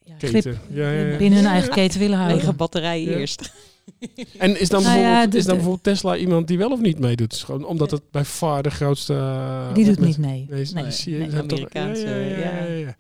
ja, 0.02 0.14
grip 0.18 0.32
Keten. 0.32 0.60
Ja, 0.68 0.90
ja, 0.90 1.06
ja. 1.06 1.16
binnen 1.16 1.38
hun 1.38 1.48
eigen 1.48 1.70
keten 1.70 2.00
willen 2.00 2.16
houden. 2.16 2.36
Eigen 2.36 2.56
batterij 2.56 3.02
Ja. 3.04 3.16
eerst. 3.16 3.52
En 4.38 4.60
is 4.60 4.68
dan, 4.68 4.82
Nou 4.82 4.94
ja, 4.98 5.02
bijvoorbeeld, 5.02 5.32
de- 5.32 5.38
is 5.38 5.44
dan 5.44 5.54
bijvoorbeeld 5.54 5.84
Tesla 5.84 6.16
iemand 6.16 6.48
die 6.48 6.58
wel 6.58 6.70
of 6.70 6.80
niet 6.80 6.98
meedoet? 6.98 7.32
Is 7.32 7.42
Gewoon 7.42 7.64
omdat 7.64 7.90
het 7.90 8.02
bij 8.10 8.24
far 8.24 8.62
de 8.62 8.70
grootste... 8.70 9.14
eh, 9.14 9.74
Die 9.74 9.84
doet 9.84 9.98
met- 9.98 10.08
niet 10.08 10.18
mee. 10.18 10.46
Nee, 10.50 10.68
Nee, 10.72 10.82
nee, 10.82 10.92
zie 10.92 11.16
je, 11.18 11.36
Amerikaanse, 11.38 12.06
ja, 12.08 12.16
ja, 12.16 12.38
ja, 12.38 12.64
ja, 12.64 12.64
ja. 12.64 12.76
ja. 12.76 12.96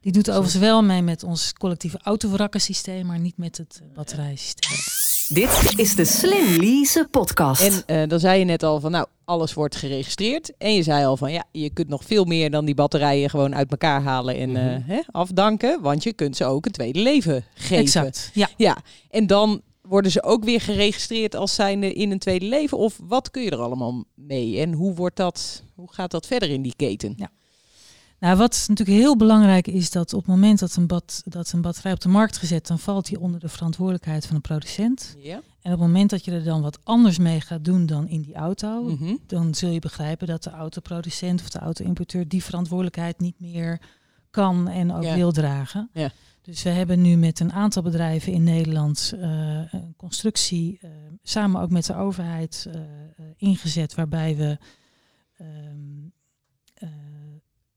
Die 0.00 0.12
doet 0.12 0.28
overigens 0.30 0.56
wel 0.62 0.82
mee 0.82 1.02
met 1.02 1.22
ons 1.22 1.52
collectieve 1.52 1.98
autowrakkensysteem, 2.02 3.06
maar 3.06 3.18
niet 3.18 3.36
met 3.36 3.56
het 3.56 3.80
eh, 3.82 3.94
batterijsysteem. 3.94 4.76
Dit 5.28 5.72
is 5.76 5.94
de 5.94 6.04
Slim 6.04 6.56
Lease 6.60 7.08
podcast. 7.10 7.62
En 7.62 8.02
eh, 8.02 8.08
dan 8.08 8.20
zei 8.20 8.38
je 8.38 8.44
net 8.44 8.62
al 8.62 8.80
van, 8.80 8.90
nou, 8.90 9.06
alles 9.24 9.54
wordt 9.54 9.76
geregistreerd. 9.76 10.52
En 10.58 10.74
je 10.74 10.82
zei 10.82 11.04
al 11.04 11.16
van, 11.16 11.32
ja, 11.32 11.44
je 11.52 11.70
kunt 11.70 11.88
nog 11.88 12.04
veel 12.04 12.24
meer 12.24 12.50
dan 12.50 12.64
die 12.64 12.74
batterijen 12.74 13.30
gewoon 13.30 13.54
uit 13.54 13.70
elkaar 13.70 14.02
halen 14.02 14.36
en 14.36 14.56
eh, 14.56 14.62
Mhm. 14.64 14.80
hè, 14.90 15.00
afdanken. 15.10 15.80
Want 15.80 16.02
je 16.02 16.12
kunt 16.12 16.36
ze 16.36 16.44
ook 16.44 16.66
een 16.66 16.72
tweede 16.72 16.98
leven 16.98 17.44
geven. 17.54 17.76
Exact. 17.76 18.30
Ja. 18.34 18.48
Ja, 18.56 18.76
en 19.10 19.26
dan 19.26 19.62
worden 19.88 20.10
ze 20.10 20.22
ook 20.22 20.44
weer 20.44 20.60
geregistreerd 20.60 21.34
als 21.36 21.54
zijnde 21.54 21.92
in 21.92 22.10
een 22.10 22.18
tweede 22.18 22.46
leven? 22.46 22.78
Of 22.78 23.00
wat 23.02 23.30
kun 23.30 23.42
je 23.42 23.50
er 23.50 23.58
allemaal 23.60 24.04
mee? 24.14 24.58
En 24.60 24.72
hoe, 24.72 24.94
wordt 24.94 25.16
dat, 25.16 25.62
hoe 25.74 25.92
gaat 25.92 26.10
dat 26.10 26.26
verder 26.26 26.50
in 26.50 26.62
die 26.62 26.74
keten? 26.76 27.12
Ja. 27.16 27.30
Nou, 28.18 28.36
wat 28.36 28.64
natuurlijk 28.68 28.98
heel 28.98 29.16
belangrijk 29.16 29.66
is 29.66 29.90
dat 29.90 30.12
op 30.12 30.18
het 30.20 30.28
moment 30.28 30.58
dat 30.58 30.76
een, 30.76 30.86
dat 31.24 31.52
een 31.52 31.60
batterij 31.60 31.92
op 31.92 32.00
de 32.00 32.08
markt 32.08 32.36
gezet, 32.36 32.66
dan 32.66 32.78
valt 32.78 33.06
die 33.06 33.20
onder 33.20 33.40
de 33.40 33.48
verantwoordelijkheid 33.48 34.26
van 34.26 34.34
de 34.36 34.40
producent. 34.42 35.14
Ja. 35.18 35.34
En 35.34 35.72
op 35.72 35.78
het 35.78 35.88
moment 35.88 36.10
dat 36.10 36.24
je 36.24 36.30
er 36.30 36.44
dan 36.44 36.62
wat 36.62 36.78
anders 36.84 37.18
mee 37.18 37.40
gaat 37.40 37.64
doen 37.64 37.86
dan 37.86 38.08
in 38.08 38.20
die 38.22 38.34
auto, 38.34 38.82
Mhm. 38.82 39.14
dan 39.26 39.54
zul 39.54 39.70
je 39.70 39.78
begrijpen 39.78 40.26
dat 40.26 40.42
de 40.42 40.50
autoproducent 40.50 41.40
of 41.40 41.48
de 41.48 41.58
auto-importeur 41.58 42.28
die 42.28 42.44
verantwoordelijkheid 42.44 43.20
niet 43.20 43.40
meer 43.40 43.80
kan 44.30 44.68
en 44.68 44.92
ook 44.92 45.02
Ja. 45.02 45.14
wil 45.14 45.32
dragen. 45.32 45.90
Ja. 45.92 46.12
Dus 46.44 46.62
we 46.62 46.70
hebben 46.70 47.00
nu 47.02 47.16
met 47.16 47.40
een 47.40 47.52
aantal 47.52 47.82
bedrijven 47.82 48.32
in 48.32 48.42
Nederland 48.42 49.12
eh, 49.20 49.72
een 49.72 49.94
constructie, 49.96 50.78
eh, 50.80 50.90
samen 51.22 51.60
ook 51.60 51.70
met 51.70 51.86
de 51.86 51.96
overheid, 51.96 52.68
eh, 52.72 52.80
ingezet 53.36 53.94
waarbij 53.94 54.36
we 54.36 54.58
ehm, 55.36 55.48
eh, 56.74 56.88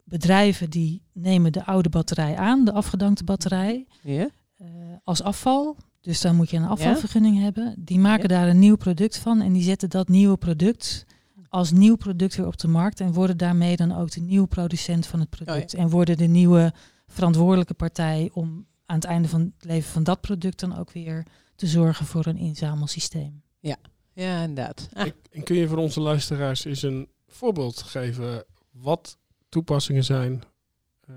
bedrijven 0.04 0.70
die 0.70 1.02
nemen 1.14 1.52
de 1.52 1.66
oude 1.66 1.90
batterij 1.90 2.36
aan, 2.38 2.66
de 2.66 2.72
afgedankte 2.74 3.24
batterij, 3.24 3.86
Ja. 4.02 4.30
als 5.04 5.22
afval. 5.22 5.78
Dus 6.02 6.22
dan 6.22 6.36
moet 6.36 6.50
je 6.50 6.58
een 6.58 6.66
afvalvergunning 6.68 7.40
hebben. 7.40 7.76
Die 7.78 8.00
maken 8.00 8.22
Ja. 8.22 8.28
daar 8.28 8.48
een 8.48 8.60
nieuw 8.60 8.76
product 8.76 9.18
van 9.18 9.42
en 9.42 9.54
die 9.54 9.64
zetten 9.64 9.90
dat 9.90 10.08
nieuwe 10.08 10.38
product 10.38 11.06
als 11.50 11.72
nieuw 11.72 11.96
product 11.96 12.36
weer 12.36 12.48
op 12.48 12.58
de 12.58 12.68
markt 12.68 13.00
en 13.00 13.14
worden 13.14 13.38
daarmee 13.38 13.76
dan 13.76 13.96
ook 13.96 14.12
de 14.12 14.22
nieuwe 14.22 14.48
producent 14.48 15.06
van 15.06 15.20
het 15.20 15.30
product 15.30 15.74
en 15.74 15.90
worden 15.90 16.18
de 16.18 16.26
nieuwe 16.28 16.74
verantwoordelijke 17.08 17.74
partij 17.74 18.30
om 18.34 18.66
aan 18.86 18.96
het 18.96 19.06
einde 19.06 19.28
van 19.28 19.42
het 19.42 19.66
leven 19.66 19.92
van 19.92 20.04
dat 20.04 20.22
product 20.22 20.60
dan 20.60 20.78
ook 20.78 20.92
weer 20.92 21.26
te 21.56 21.68
zorgen 21.68 22.06
voor 22.06 22.26
een 22.26 22.38
inzamelsysteem. 22.38 23.42
Ja, 24.14 24.42
inderdaad. 24.42 24.90
Ah, 24.94 25.08
En, 25.32 25.44
kun 25.44 25.56
je 25.56 25.68
voor 25.68 25.78
onze 25.78 26.00
luisteraars 26.02 26.66
eens 26.66 26.82
een 26.82 27.08
voorbeeld 27.28 27.82
geven 27.82 28.46
wat 28.72 29.18
toepassingen 29.50 30.04
zijn 30.04 30.44
eh, 31.08 31.16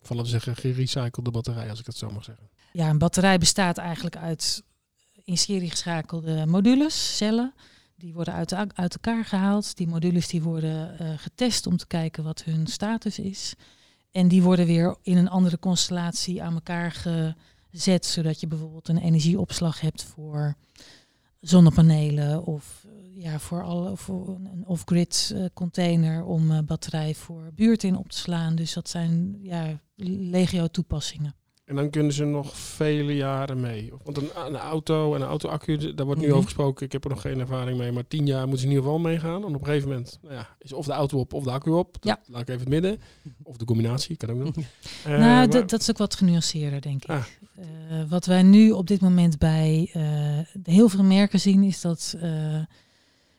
van, 0.00 0.16
laten 0.16 0.32
we 0.32 0.38
zeggen, 0.40 0.56
gerecyclede 0.56 1.30
batterij, 1.30 1.70
als 1.70 1.80
ik 1.80 1.86
het 1.86 1.96
zo 1.96 2.10
mag 2.10 2.24
zeggen. 2.24 2.48
Ja, 2.72 2.88
een 2.90 2.98
batterij 2.98 3.38
bestaat 3.38 3.78
eigenlijk 3.78 4.16
uit 4.16 4.62
in 5.24 5.38
serie 5.38 5.70
geschakelde 5.70 6.46
modules, 6.46 7.16
cellen. 7.16 7.54
Die 7.96 8.14
worden 8.14 8.34
uit, 8.34 8.48
de- 8.48 8.66
uit 8.74 8.94
elkaar 8.94 9.24
gehaald. 9.24 9.76
Die 9.76 9.86
modules 9.88 10.28
die 10.28 10.42
worden 10.42 10.98
eh, 10.98 11.12
getest 11.16 11.66
om 11.66 11.76
te 11.76 11.86
kijken 11.86 12.24
wat 12.24 12.42
hun 12.42 12.66
status 12.66 13.18
is. 13.18 13.54
En 14.10 14.28
die 14.28 14.42
worden 14.42 14.66
weer 14.66 14.96
in 15.02 15.16
een 15.16 15.28
andere 15.28 15.58
constellatie 15.58 16.42
aan 16.42 16.54
elkaar 16.54 16.92
gezet, 17.70 18.06
zodat 18.06 18.40
je 18.40 18.46
bijvoorbeeld 18.46 18.88
een 18.88 18.98
energieopslag 18.98 19.80
hebt 19.80 20.02
voor 20.02 20.56
zonnepanelen 21.40 22.44
of 22.44 22.84
eh, 22.86 23.22
ja, 23.22 23.38
voor, 23.38 23.62
alle, 23.64 23.96
voor 23.96 24.28
een- 24.28 24.66
off-grid 24.66 25.32
eh, 25.34 25.44
container 25.54 26.24
om 26.24 26.50
eh, 26.50 26.58
batterij 26.64 27.14
voor 27.14 27.50
buurt 27.54 27.84
in 27.84 27.96
op 27.96 28.08
te 28.08 28.18
slaan. 28.18 28.54
Dus 28.54 28.72
dat 28.72 28.88
zijn 28.88 29.38
ja, 29.42 29.80
legio 30.30 30.66
toepassingen. 30.66 31.34
En 31.68 31.74
dan 31.76 31.90
kunnen 31.90 32.12
ze 32.12 32.24
nog 32.24 32.56
vele 32.56 33.16
jaren 33.16 33.60
mee. 33.60 33.92
Want 34.04 34.16
een, 34.16 34.28
een 34.46 34.56
auto 34.56 35.14
en 35.14 35.20
een 35.20 35.26
auto-accu, 35.28 35.94
daar 35.94 36.06
wordt 36.06 36.20
nu 36.20 36.26
Mhm. 36.26 36.34
over 36.36 36.48
gesproken. 36.48 36.86
Ik 36.86 36.92
heb 36.92 37.04
er 37.04 37.10
nog 37.10 37.20
geen 37.20 37.40
ervaring 37.40 37.78
mee, 37.78 37.92
maar 37.92 38.06
tien 38.08 38.26
jaar 38.26 38.40
moeten 38.40 38.58
ze 38.58 38.64
in 38.64 38.70
ieder 38.70 38.84
geval 38.84 38.98
meegaan. 39.00 39.44
En 39.44 39.54
op 39.54 39.60
een 39.60 39.66
gegeven 39.66 39.88
moment 39.88 40.18
nou 40.22 40.34
ja, 40.34 40.48
is 40.58 40.72
of 40.72 40.86
de 40.86 40.92
auto 40.92 41.18
op 41.18 41.32
of 41.32 41.44
de 41.44 41.50
accu 41.50 41.70
op. 41.70 41.92
Dat 41.92 42.04
Ja. 42.04 42.32
laat 42.32 42.40
ik 42.40 42.48
even 42.48 42.60
het 42.60 42.68
midden. 42.68 43.00
Of 43.42 43.56
de 43.56 43.64
combinatie, 43.64 44.16
kan 44.16 44.30
ook 44.30 44.38
nog. 44.38 44.54
Eh, 45.04 45.10
nou, 45.10 45.20
maar- 45.20 45.50
dat- 45.66 45.80
is 45.80 45.90
ook 45.90 45.98
wat 45.98 46.14
genuanceerder, 46.14 46.80
denk 46.80 47.02
ik. 47.02 47.10
Ah. 47.10 47.22
Eh, 47.56 47.64
wat 48.08 48.26
wij 48.26 48.42
nu 48.42 48.70
op 48.70 48.86
dit 48.86 49.00
moment 49.00 49.38
bij 49.38 49.90
eh, 49.92 50.02
heel 50.74 50.88
veel 50.88 51.04
merken 51.04 51.40
zien, 51.40 51.62
is 51.62 51.80
dat 51.80 52.16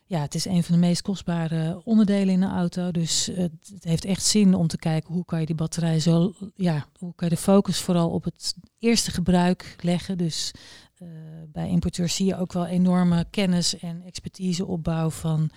ja, 0.09 0.21
het 0.21 0.35
is 0.35 0.45
een 0.45 0.63
van 0.63 0.75
de 0.75 0.81
meest 0.81 1.01
kostbare 1.01 1.81
onderdelen 1.83 2.33
in 2.33 2.41
een 2.41 2.51
auto. 2.51 2.91
Dus 2.91 3.25
het 3.73 3.83
heeft 3.83 4.05
echt 4.05 4.23
zin 4.23 4.53
om 4.53 4.67
te 4.67 4.77
kijken 4.77 5.13
hoe 5.13 5.25
kan 5.25 5.39
je 5.39 5.45
die 5.45 5.55
batterij 5.55 5.99
zo, 5.99 6.33
ja, 6.55 6.85
hoe 6.97 7.15
kan 7.15 7.29
je 7.29 7.35
de 7.35 7.41
focus 7.41 7.81
vooral 7.81 8.09
op 8.09 8.23
het 8.23 8.55
eerste 8.79 9.11
gebruik 9.11 9.75
leggen. 9.81 10.17
Dus 10.17 10.51
eh, 10.97 11.07
bij 11.47 11.69
importeurs 11.69 12.15
zie 12.15 12.25
je 12.25 12.37
ook 12.37 12.53
wel 12.53 12.65
enorme 12.65 13.25
kennis 13.29 13.79
en 13.79 14.01
expertise 14.05 14.65
opbouw 14.65 15.09
van 15.09 15.49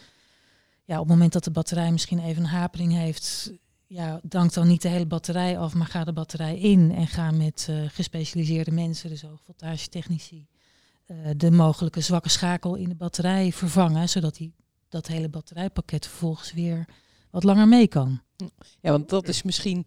ja, 0.85 0.94
op 0.94 1.06
het 1.06 1.14
moment 1.14 1.32
dat 1.32 1.44
de 1.44 1.50
batterij 1.50 1.92
misschien 1.92 2.18
even 2.18 2.42
een 2.42 2.49
hapering 2.49 2.92
heeft, 2.92 3.52
ja, 3.87 4.21
dank 4.23 4.52
dan 4.52 4.68
niet 4.68 4.82
de 4.82 4.88
hele 4.88 5.06
batterij 5.06 5.59
af, 5.59 5.75
maar 5.75 5.87
ga 5.87 6.04
de 6.04 6.12
batterij 6.12 6.59
in 6.59 6.92
en 6.94 7.06
ga 7.06 7.30
met 7.30 7.66
eh, 7.71 7.76
gespecialiseerde 7.88 8.71
mensen, 8.71 9.09
dus 9.09 9.23
hoogvoltagetechnici, 9.23 10.47
de 11.37 11.50
mogelijke 11.50 12.00
zwakke 12.00 12.28
schakel 12.28 12.75
in 12.75 12.88
de 12.88 12.95
batterij 12.95 13.52
vervangen, 13.52 14.09
zodat 14.09 14.35
die, 14.37 14.54
dat 14.88 15.07
hele 15.07 15.28
batterijpakket 15.28 16.07
vervolgens 16.07 16.52
weer 16.52 16.85
wat 17.31 17.45
langer 17.45 17.69
mee 17.69 17.87
kan. 17.88 18.21
Ja, 18.81 18.90
want 18.90 19.09
dat 19.09 19.28
is 19.28 19.42
misschien 19.42 19.87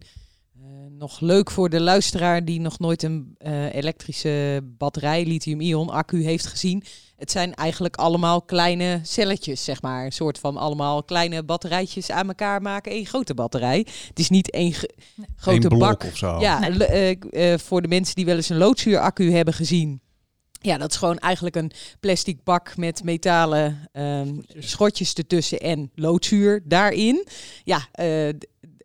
eh, 0.60 0.62
nog 0.90 1.20
leuk 1.20 1.50
voor 1.50 1.68
de 1.70 1.80
luisteraar 1.80 2.44
die 2.44 2.60
nog 2.60 2.78
nooit 2.78 3.02
een 3.02 3.34
eh, 3.38 3.74
elektrische 3.74 4.60
batterij, 4.78 5.24
lithium-ion 5.26 5.90
accu 5.90 6.22
heeft 6.24 6.46
gezien. 6.46 6.82
Het 7.16 7.30
zijn 7.30 7.54
eigenlijk 7.54 7.96
allemaal 7.96 8.42
kleine 8.42 9.00
celletjes, 9.02 9.64
zeg 9.64 9.82
maar. 9.82 10.04
Een 10.04 10.12
soort 10.12 10.38
van 10.38 10.56
allemaal 10.56 11.02
kleine 11.02 11.42
batterijtjes 11.44 12.10
aan 12.10 12.28
elkaar 12.28 12.62
maken. 12.62 12.92
één 12.92 13.06
grote 13.06 13.34
batterij. 13.34 13.78
Het 14.08 14.18
is 14.18 14.28
niet 14.30 14.50
één 14.50 14.72
ge- 14.72 14.94
Nee. 15.14 15.26
grote 15.36 15.62
Eén 15.62 15.68
blok 15.68 15.80
bak. 15.80 16.04
of 16.04 16.16
zo. 16.16 16.40
Ja, 16.40 16.58
Nee. 16.68 16.86
eh, 16.86 17.52
eh, 17.52 17.58
voor 17.58 17.82
de 17.82 17.88
mensen 17.88 18.14
die 18.14 18.24
wel 18.24 18.36
eens 18.36 18.48
een 18.48 18.56
loodzuuraccu 18.56 19.32
hebben 19.32 19.54
gezien. 19.54 20.00
Ja, 20.60 20.78
dat 20.78 20.90
is 20.90 20.96
gewoon 20.96 21.18
eigenlijk 21.18 21.56
een 21.56 21.70
plastic 22.00 22.44
bak 22.44 22.76
met 22.76 23.04
metalen 23.04 23.88
ehm, 23.92 24.26
Schotjes. 24.26 24.70
schotjes 24.70 25.14
ertussen 25.14 25.58
en 25.58 25.90
loodzuur 25.94 26.62
daarin. 26.64 27.26
Ja, 27.64 27.88
eh, 27.92 28.28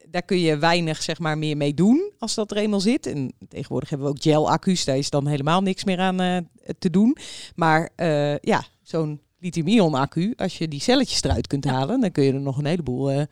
daar 0.10 0.24
kun 0.24 0.40
je 0.40 0.58
weinig 0.58 1.02
zeg 1.02 1.20
maar, 1.20 1.38
meer 1.38 1.58
mee 1.58 1.74
doen 1.74 2.12
als 2.18 2.36
dat 2.36 2.52
er 2.52 2.58
eenmaal 2.58 2.80
zit. 2.80 3.06
En 3.06 3.34
tegenwoordig 3.48 3.90
hebben 3.90 4.08
we 4.08 4.14
ook 4.14 4.22
gel-accu's, 4.22 4.86
daar 4.86 4.98
is 4.98 5.10
dan 5.10 5.28
helemaal 5.28 5.62
niks 5.62 5.84
meer 5.84 6.00
aan 6.00 6.20
eh, 6.20 6.38
te 6.80 6.90
doen. 6.90 7.18
Maar 7.56 7.90
eh, 7.96 8.38
ja, 8.38 8.64
zo'n 8.82 9.22
lithium-ion 9.40 9.94
accu, 9.94 10.34
als 10.36 10.58
je 10.58 10.68
die 10.68 10.82
celletjes 10.82 11.24
eruit 11.24 11.48
kunt 11.48 11.66
halen, 11.66 12.02
dan 12.02 12.12
kun 12.12 12.24
je 12.24 12.34
er 12.34 12.42
nog 12.42 12.58
een 12.58 12.66
heleboel 12.66 13.28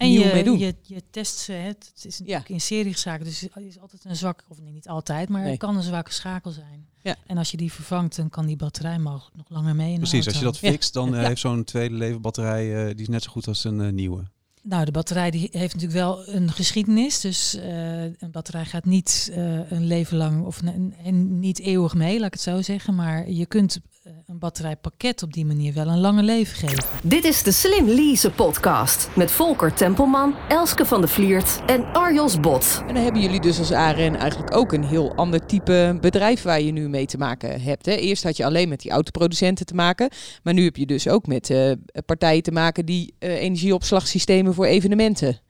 En 0.00 0.12
je, 0.12 0.30
mee 0.32 0.44
doen. 0.44 0.58
je, 0.58 0.74
je 0.82 1.02
test 1.10 1.38
ze, 1.38 1.52
hè, 1.52 1.58
het 1.66 1.92
is 2.02 2.18
natuurlijk 2.18 2.48
Ja. 2.48 2.54
in 2.54 2.60
serie 2.60 2.92
geschaken, 2.92 3.24
dus 3.24 3.40
het 3.40 3.50
is 3.56 3.80
altijd 3.80 4.04
een 4.04 4.16
zwak, 4.16 4.44
of 4.48 4.60
nee, 4.60 4.72
niet 4.72 4.88
altijd, 4.88 5.28
maar 5.28 5.40
Nee. 5.42 5.50
het 5.50 5.58
kan 5.58 5.76
een 5.76 5.82
zwakke 5.82 6.12
schakel 6.12 6.50
zijn. 6.50 6.86
Ja. 7.02 7.16
En 7.26 7.38
als 7.38 7.50
je 7.50 7.56
die 7.56 7.72
vervangt, 7.72 8.16
dan 8.16 8.28
kan 8.30 8.46
die 8.46 8.56
batterij 8.56 8.98
mogelijk 8.98 9.36
nog 9.36 9.46
langer 9.48 9.74
mee 9.74 9.88
in 9.88 9.94
de 9.94 9.98
Precies, 10.00 10.26
als 10.26 10.38
je 10.38 10.44
dat 10.44 10.58
fixt, 10.58 10.92
dan 10.92 11.16
eh, 11.16 11.26
heeft 11.26 11.40
zo'n 11.40 11.64
tweede 11.64 11.94
leven 11.94 12.20
batterij, 12.20 12.76
eh, 12.80 12.86
die 12.90 13.00
is 13.02 13.08
net 13.08 13.22
zo 13.22 13.30
goed 13.30 13.46
als 13.48 13.64
een 13.64 13.80
eh, 13.80 13.92
nieuwe. 13.92 14.22
Nou, 14.62 14.84
de 14.84 14.90
batterij 14.90 15.30
die 15.30 15.48
heeft 15.52 15.74
natuurlijk 15.74 15.92
wel 16.00 16.28
een 16.28 16.50
geschiedenis. 16.52 17.20
Dus 17.20 17.54
eh, 17.54 18.02
een 18.02 18.30
batterij 18.30 18.64
gaat 18.64 18.84
niet 18.84 19.30
eh, 19.32 19.70
een 19.70 19.86
leven 19.86 20.16
lang 20.16 20.44
of 20.44 20.62
een, 20.62 20.94
en 21.04 21.38
niet 21.38 21.58
eeuwig 21.60 21.94
mee, 21.94 22.16
laat 22.18 22.26
ik 22.26 22.32
het 22.32 22.42
zo 22.42 22.62
zeggen. 22.62 22.94
Maar 22.94 23.30
je 23.30 23.46
kunt 23.46 23.80
een 24.26 24.38
batterijpakket 24.38 25.22
op 25.22 25.32
die 25.32 25.44
manier 25.44 25.74
wel 25.74 25.86
een 25.86 26.00
lange 26.00 26.22
leven 26.22 26.56
geven. 26.56 26.84
Dit 27.02 27.24
is 27.24 27.42
de 27.42 27.52
Slim 27.52 27.88
Lease 27.88 28.30
podcast 28.30 29.08
met 29.16 29.30
Volker 29.30 29.74
Tempelman, 29.74 30.34
Elske 30.48 30.86
van 30.86 31.00
de 31.00 31.08
Vliert 31.08 31.62
en 31.66 31.84
Arjos 31.92 32.40
Bot. 32.40 32.82
En 32.86 32.94
dan 32.94 33.02
hebben 33.02 33.22
jullie 33.22 33.40
dus 33.40 33.58
als 33.58 33.72
ARN 33.72 34.16
eigenlijk 34.16 34.56
ook 34.56 34.72
een 34.72 34.84
heel 34.84 35.14
ander 35.14 35.46
type 35.46 35.98
bedrijf 36.00 36.42
waar 36.42 36.60
je 36.60 36.72
nu 36.72 36.88
mee 36.88 37.06
te 37.06 37.18
maken 37.18 37.60
hebt. 37.60 37.86
Hè? 37.86 37.92
Eerst 37.92 38.22
had 38.22 38.36
je 38.36 38.44
alleen 38.44 38.68
met 38.68 38.80
die 38.80 38.90
autoproducenten 38.90 39.66
te 39.66 39.74
maken, 39.74 40.08
maar 40.42 40.54
nu 40.54 40.64
heb 40.64 40.76
je 40.76 40.86
dus 40.86 41.08
ook 41.08 41.26
met 41.26 41.50
eh, 41.50 41.72
partijen 42.06 42.42
te 42.42 42.52
maken 42.52 42.86
die 42.86 43.14
eh, 43.18 43.42
energieopslagsystemen 43.42 44.54
voor 44.54 44.66
evenementen 44.66 45.40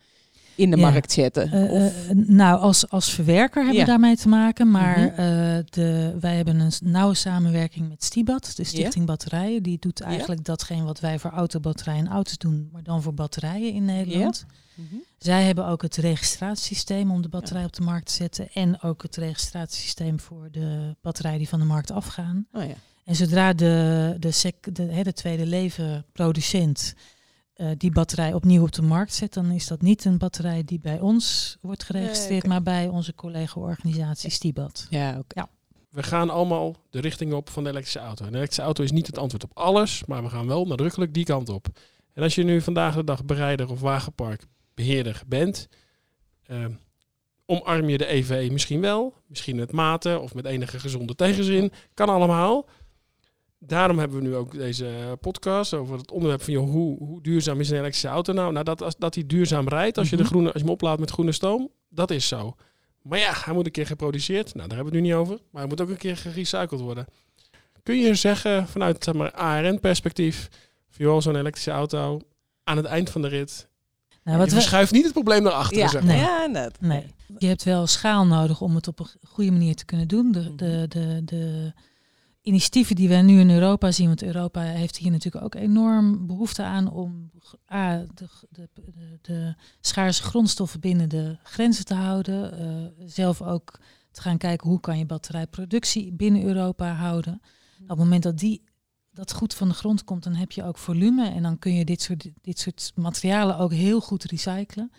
in 0.56 0.70
de 0.70 0.76
Ja. 0.76 0.90
markt 0.90 1.12
zetten. 1.12 1.52
Eh, 1.52 1.72
Of- 1.72 2.08
eh, 2.08 2.16
nou, 2.16 2.60
als, 2.60 2.88
als 2.88 3.10
verwerker 3.12 3.56
hebben 3.62 3.74
Ja. 3.80 3.84
we 3.84 3.90
daarmee 3.90 4.16
te 4.16 4.28
maken. 4.28 4.70
Maar 4.70 4.98
Mhm. 4.98 5.08
eh, 5.10 5.58
de, 5.64 6.16
wij 6.20 6.36
hebben 6.36 6.60
een 6.60 6.72
nauwe 6.82 7.14
samenwerking 7.14 7.88
met 7.88 8.04
Stibat, 8.04 8.52
de 8.56 8.64
Stichting 8.64 9.06
Batterijen. 9.06 9.62
Die 9.62 9.78
doet 9.78 10.00
eigenlijk 10.00 10.44
datgene 10.44 10.82
wat 10.84 11.00
wij 11.00 11.18
voor 11.18 11.30
autobatterijen 11.30 12.06
en 12.06 12.12
auto's 12.12 12.38
doen, 12.38 12.68
maar 12.72 12.82
dan 12.82 13.02
voor 13.02 13.14
batterijen 13.14 13.72
in 13.72 13.84
Nederland. 13.84 14.46
Mhm. 14.74 14.94
Zij 15.18 15.44
hebben 15.44 15.66
ook 15.66 15.82
het 15.82 15.96
registratiesysteem 15.96 17.10
om 17.10 17.22
de 17.22 17.28
batterij 17.28 17.64
op 17.64 17.72
de 17.72 17.82
markt 17.82 18.06
te 18.06 18.12
zetten. 18.12 18.48
En 18.52 18.82
ook 18.82 19.02
het 19.02 19.16
registratiesysteem 19.16 20.20
voor 20.20 20.48
de 20.50 20.96
batterijen 21.00 21.38
die 21.38 21.48
van 21.48 21.58
de 21.58 21.64
markt 21.64 21.90
afgaan. 21.90 22.46
Oh 22.52 22.62
ja. 22.62 22.74
En 23.04 23.14
zodra 23.16 23.52
de, 23.52 24.16
de, 24.18 24.30
sec, 24.30 24.54
de, 24.74 24.82
hè, 24.82 25.02
de 25.02 25.12
tweede 25.12 25.46
leven 25.46 26.04
producent 26.12 26.94
eh, 27.54 27.68
die 27.76 27.90
batterij 27.90 28.32
opnieuw 28.32 28.62
op 28.62 28.72
de 28.72 28.82
markt 28.82 29.14
zet, 29.14 29.32
dan 29.32 29.50
is 29.50 29.66
dat 29.66 29.82
niet 29.82 30.04
een 30.04 30.18
batterij 30.18 30.64
die 30.64 30.80
bij 30.80 31.00
ons 31.00 31.56
wordt 31.60 31.84
geregistreerd, 31.84 32.42
Nee, 32.42 32.52
maar 32.52 32.62
bij 32.62 32.88
onze 32.88 33.14
collega-organisatie 33.14 34.30
Stibat. 34.30 34.86
Ja, 34.90 35.18
oké. 35.18 35.46
We 35.90 36.02
gaan 36.02 36.30
allemaal 36.30 36.76
de 36.90 37.00
richting 37.00 37.32
op 37.32 37.50
van 37.50 37.62
de 37.64 37.70
elektrische 37.70 37.98
auto. 37.98 38.24
En 38.24 38.30
de 38.30 38.36
elektrische 38.36 38.62
auto 38.62 38.82
is 38.82 38.92
niet 38.92 39.06
het 39.06 39.18
antwoord 39.18 39.44
op 39.44 39.50
alles, 39.54 40.04
maar 40.04 40.22
we 40.22 40.28
gaan 40.28 40.46
wel 40.46 40.66
nadrukkelijk 40.66 41.14
die 41.14 41.24
kant 41.24 41.48
op. 41.48 41.66
En 42.12 42.22
als 42.22 42.34
je 42.34 42.44
nu 42.44 42.60
vandaag 42.60 42.94
de 42.94 43.04
dag 43.04 43.24
bereider 43.24 43.70
of 43.70 43.80
wagenparkbeheerder 43.80 45.22
bent, 45.26 45.68
eh, 46.42 46.64
omarm 47.46 47.88
je 47.88 47.98
de 47.98 48.12
EV 48.12 48.48
misschien 48.50 48.80
wel, 48.80 49.14
misschien 49.26 49.56
met 49.56 49.72
mate 49.72 50.18
of 50.18 50.34
met 50.34 50.44
enige 50.44 50.78
gezonde 50.78 51.14
tegenzin, 51.14 51.72
kan 51.94 52.08
allemaal. 52.08 52.66
Daarom 53.66 53.98
hebben 53.98 54.16
we 54.18 54.22
nu 54.28 54.34
ook 54.36 54.52
deze 54.52 55.16
podcast 55.20 55.74
over 55.74 55.98
het 55.98 56.10
onderwerp 56.10 56.42
van 56.42 56.52
joh, 56.52 56.70
hoe, 56.70 56.98
hoe 56.98 57.22
duurzaam 57.22 57.60
is 57.60 57.70
een 57.70 57.76
elektrische 57.78 58.08
auto 58.08 58.32
nou? 58.32 58.52
Nou, 58.52 58.64
dat, 58.64 58.82
als, 58.82 58.96
dat 58.96 59.14
hij 59.14 59.26
duurzaam 59.26 59.68
rijdt 59.68 59.98
als 59.98 60.10
je, 60.10 60.16
de 60.16 60.22
Mhm. 60.22 60.30
groene, 60.30 60.46
als 60.48 60.56
je 60.56 60.62
hem 60.62 60.72
oplaadt 60.74 61.00
met 61.00 61.10
groene 61.10 61.32
stoom, 61.32 61.70
dat 61.88 62.10
is 62.10 62.28
zo. 62.28 62.54
Maar 63.02 63.18
ja, 63.18 63.32
hij 63.44 63.54
moet 63.54 63.66
een 63.66 63.72
keer 63.72 63.86
geproduceerd. 63.86 64.54
Nou, 64.54 64.68
daar 64.68 64.76
hebben 64.76 64.92
we 64.92 64.98
het 64.98 65.06
nu 65.08 65.12
niet 65.12 65.18
over. 65.26 65.38
Maar 65.50 65.60
hij 65.60 65.70
moet 65.70 65.80
ook 65.80 65.88
een 65.88 65.96
keer 65.96 66.16
gerecycled 66.16 66.80
worden. 66.80 67.06
Kun 67.82 67.98
je 67.98 68.14
zeggen 68.14 68.68
vanuit 68.68 69.04
zeg 69.04 69.14
maar, 69.14 69.32
ARN-perspectief, 69.32 70.48
van 70.90 71.04
joh, 71.06 71.20
zo'n 71.20 71.36
elektrische 71.36 71.70
auto 71.70 72.20
aan 72.64 72.76
het 72.76 72.86
eind 72.86 73.10
van 73.10 73.22
de 73.22 73.28
rit. 73.28 73.68
Nou, 74.24 74.36
je 74.36 74.42
wat 74.44 74.52
we, 74.52 74.54
verschuift 74.60 74.92
niet 74.92 75.04
het 75.04 75.12
probleem 75.12 75.42
naar 75.42 75.52
achteren, 75.52 75.82
Ja, 75.84 75.88
zeg 75.90 76.02
maar. 76.02 76.14
Nee. 76.14 76.22
ja 76.24 76.46
net. 76.46 76.80
nee. 76.80 77.06
Je 77.38 77.46
hebt 77.46 77.64
wel 77.64 77.86
schaal 77.86 78.26
nodig 78.26 78.60
om 78.60 78.74
het 78.74 78.88
op 78.88 78.98
een 79.00 79.06
goede 79.28 79.50
manier 79.50 79.74
te 79.74 79.84
kunnen 79.84 80.08
doen. 80.08 80.32
De, 80.32 80.54
de, 80.54 80.66
Mhm. 80.66 80.88
de, 80.88 81.22
de 81.24 81.72
initiatieven 82.44 82.96
die 82.96 83.08
wij 83.08 83.22
nu 83.22 83.40
in 83.40 83.50
Europa 83.50 83.90
zien, 83.90 84.06
want 84.06 84.22
Europa 84.22 84.60
heeft 84.60 84.96
hier 84.96 85.10
natuurlijk 85.10 85.44
ook 85.44 85.54
enorm 85.54 86.26
behoefte 86.26 86.62
aan 86.62 86.90
om 86.90 87.30
A, 87.72 88.04
de, 88.14 88.28
de, 88.50 88.68
de, 89.22 89.54
schaarse 89.80 90.22
grondstoffen 90.22 90.80
binnen 90.80 91.08
de 91.08 91.38
grenzen 91.42 91.84
te 91.84 91.94
houden. 91.94 92.58
eh, 92.58 93.06
zelf 93.06 93.42
ook 93.42 93.78
te 94.10 94.20
gaan 94.20 94.38
kijken 94.38 94.68
hoe 94.68 94.80
kan 94.80 94.98
je 94.98 95.06
batterijproductie 95.06 96.12
binnen 96.12 96.44
Europa 96.44 96.92
houden. 96.92 97.40
Op 97.82 97.88
het 97.88 97.98
moment 97.98 98.22
dat 98.22 98.38
die 98.38 98.62
dat 99.10 99.32
goed 99.32 99.54
van 99.54 99.68
de 99.68 99.74
grond 99.74 100.04
komt, 100.04 100.22
dan 100.22 100.34
heb 100.34 100.52
je 100.52 100.64
ook 100.64 100.78
volume 100.78 101.28
en 101.28 101.42
dan 101.42 101.58
kun 101.58 101.74
je 101.74 101.84
dit 101.84 102.02
soort, 102.02 102.30
dit 102.40 102.58
soort 102.58 102.92
materialen 102.94 103.58
ook 103.58 103.72
heel 103.72 104.00
goed 104.00 104.24
recyclen. 104.24 104.90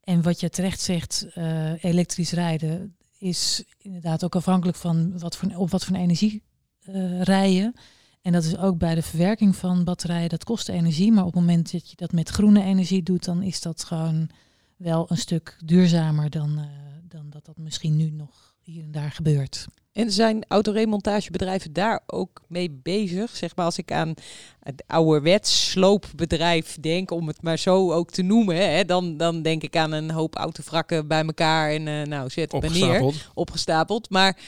En 0.00 0.22
wat 0.22 0.40
je 0.40 0.50
terecht 0.50 0.80
zegt, 0.80 1.26
uh, 1.34 1.84
elektrisch 1.84 2.32
rijden 2.32 2.96
is 3.18 3.64
inderdaad 3.78 4.24
ook 4.24 4.36
afhankelijk 4.36 4.78
van 4.78 5.18
wat 5.18 5.36
voor, 5.36 5.56
op 5.56 5.70
wat 5.70 5.84
voor 5.84 5.96
energie 5.96 6.42
uh, 6.88 7.22
rijden. 7.22 7.74
En 8.22 8.32
dat 8.32 8.44
is 8.44 8.56
ook 8.56 8.78
bij 8.78 8.94
de 8.94 9.02
verwerking 9.02 9.56
van 9.56 9.84
batterijen, 9.84 10.28
dat 10.28 10.44
kost 10.44 10.68
energie. 10.68 11.12
Maar 11.12 11.24
op 11.24 11.32
het 11.32 11.40
moment 11.40 11.72
dat 11.72 11.90
je 11.90 11.96
dat 11.96 12.12
met 12.12 12.28
groene 12.28 12.62
energie 12.62 13.02
doet, 13.02 13.24
dan 13.24 13.42
is 13.42 13.60
dat 13.60 13.84
gewoon 13.84 14.30
wel 14.76 15.06
een 15.08 15.16
stuk 15.16 15.56
duurzamer 15.64 16.30
dan, 16.30 16.58
uh, 16.58 16.64
dan 17.08 17.30
dat 17.30 17.44
dat 17.44 17.58
misschien 17.58 17.96
nu 17.96 18.10
nog 18.10 18.54
hier 18.62 18.82
en 18.82 18.92
daar 18.92 19.10
gebeurt. 19.10 19.66
En 19.92 20.12
zijn 20.12 20.44
autoremontagebedrijven 20.48 21.72
daar 21.72 22.00
ook 22.06 22.40
mee 22.48 22.70
bezig? 22.82 23.36
Zeg 23.36 23.56
maar 23.56 23.64
als 23.64 23.78
ik 23.78 23.92
aan 23.92 24.14
het 24.60 24.84
ouderwets 24.86 25.70
sloopbedrijf 25.70 26.76
denk, 26.80 27.10
om 27.10 27.26
het 27.26 27.42
maar 27.42 27.58
zo 27.58 27.92
ook 27.92 28.10
te 28.10 28.22
noemen, 28.22 28.56
hè, 28.56 28.84
dan, 28.84 29.16
dan 29.16 29.42
denk 29.42 29.62
ik 29.62 29.76
aan 29.76 29.92
een 29.92 30.10
hoop 30.10 30.36
autovrakken 30.36 31.06
bij 31.06 31.24
elkaar 31.24 31.70
en 31.70 31.86
uh, 31.86 32.02
nou 32.02 32.30
zet 32.30 32.52
het 32.52 32.72
neer, 32.72 33.28
opgestapeld. 33.34 34.10
Maar 34.10 34.36
uh, 34.36 34.42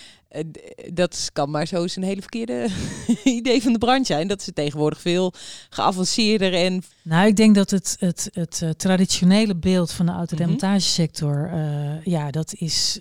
dat 0.93 1.31
kan 1.33 1.51
maar 1.51 1.67
zo 1.67 1.83
eens 1.83 1.97
een 1.97 2.03
hele 2.03 2.21
verkeerde 2.21 2.69
idee 3.25 3.63
van 3.63 3.73
de 3.73 3.79
branche 3.79 4.05
zijn. 4.05 4.29
Dat 4.29 4.43
ze 4.43 4.53
tegenwoordig 4.53 5.01
veel 5.01 5.33
geavanceerder 5.71 6.55
en... 6.55 6.83
Nou, 7.03 7.27
ik 7.27 7.37
denk 7.37 7.55
dat 7.55 7.71
het, 7.71 7.97
het, 7.99 8.29
het 8.33 8.61
uh, 8.65 8.71
traditionele 8.71 9.57
beeld 9.57 9.93
van 9.93 10.07
de 10.07 10.13
autoremontagesector, 10.13 11.51
uh, 11.55 12.05
ja, 12.05 12.31
dat 12.31 12.55
is 12.55 13.01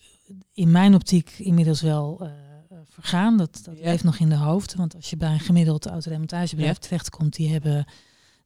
in 0.54 0.72
mijn 0.72 0.94
optiek 0.94 1.34
inmiddels 1.38 1.82
wel 1.82 2.20
uh, 2.22 2.30
vergaan. 2.90 3.38
Dat, 3.38 3.60
dat 3.64 3.78
ja. 3.78 3.84
leeft 3.84 4.04
nog 4.04 4.18
in 4.18 4.30
de 4.30 4.36
hoofd. 4.36 4.76
Want 4.76 4.96
als 4.96 5.10
je 5.10 5.18
bij 5.18 5.32
een 5.32 5.40
gemiddeld 5.40 5.86
autoremontagebedrijf 5.86 6.76
ja. 6.76 6.88
terechtkomt, 6.88 7.36
die 7.36 7.52
hebben 7.52 7.86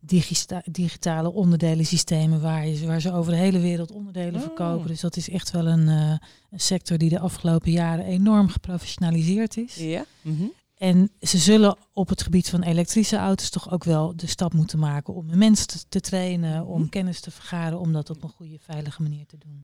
digita 0.05 0.62
digitale 0.71 1.31
onderdelensystemen 1.33 2.41
waar, 2.41 2.67
je, 2.67 2.88
waar 2.88 3.01
ze 3.01 3.13
over 3.13 3.31
de 3.31 3.38
hele 3.38 3.59
wereld 3.59 3.91
onderdelen 3.91 4.35
oh. 4.35 4.41
verkopen. 4.41 4.88
Dus 4.88 5.01
dat 5.01 5.15
is 5.17 5.29
echt 5.29 5.51
wel 5.51 5.67
een, 5.67 5.88
uh, 5.88 6.09
een, 6.51 6.59
sector 6.59 6.97
die 6.97 7.09
de 7.09 7.19
afgelopen 7.19 7.71
jaren 7.71 8.05
enorm 8.05 8.50
geprofessionaliseerd 8.50 9.57
is. 9.57 9.75
Ja. 9.75 10.05
Mm 10.21 10.38
-hmm. 10.38 10.53
En 10.77 11.12
ze 11.21 11.38
zullen 11.38 11.77
op 11.93 12.09
het 12.09 12.21
gebied 12.24 12.50
van 12.50 12.62
elektrische 12.62 13.17
auto's 13.17 13.50
toch 13.50 13.71
ook 13.71 13.83
wel 13.83 14.15
de 14.15 14.27
stap 14.27 14.53
moeten 14.53 14.79
maken 14.79 15.13
om 15.13 15.27
de 15.27 15.35
mensen 15.35 15.67
te, 15.67 15.79
te 15.89 16.00
trainen, 16.00 16.65
om 16.65 16.89
kennis 16.89 17.19
te 17.19 17.31
vergaren, 17.31 17.79
om 17.79 17.93
dat 17.93 18.09
op 18.09 18.24
een 18.24 18.29
goede, 18.29 18.57
veilige 18.59 19.01
manier 19.01 19.25
te 19.25 19.38
doen. 19.38 19.63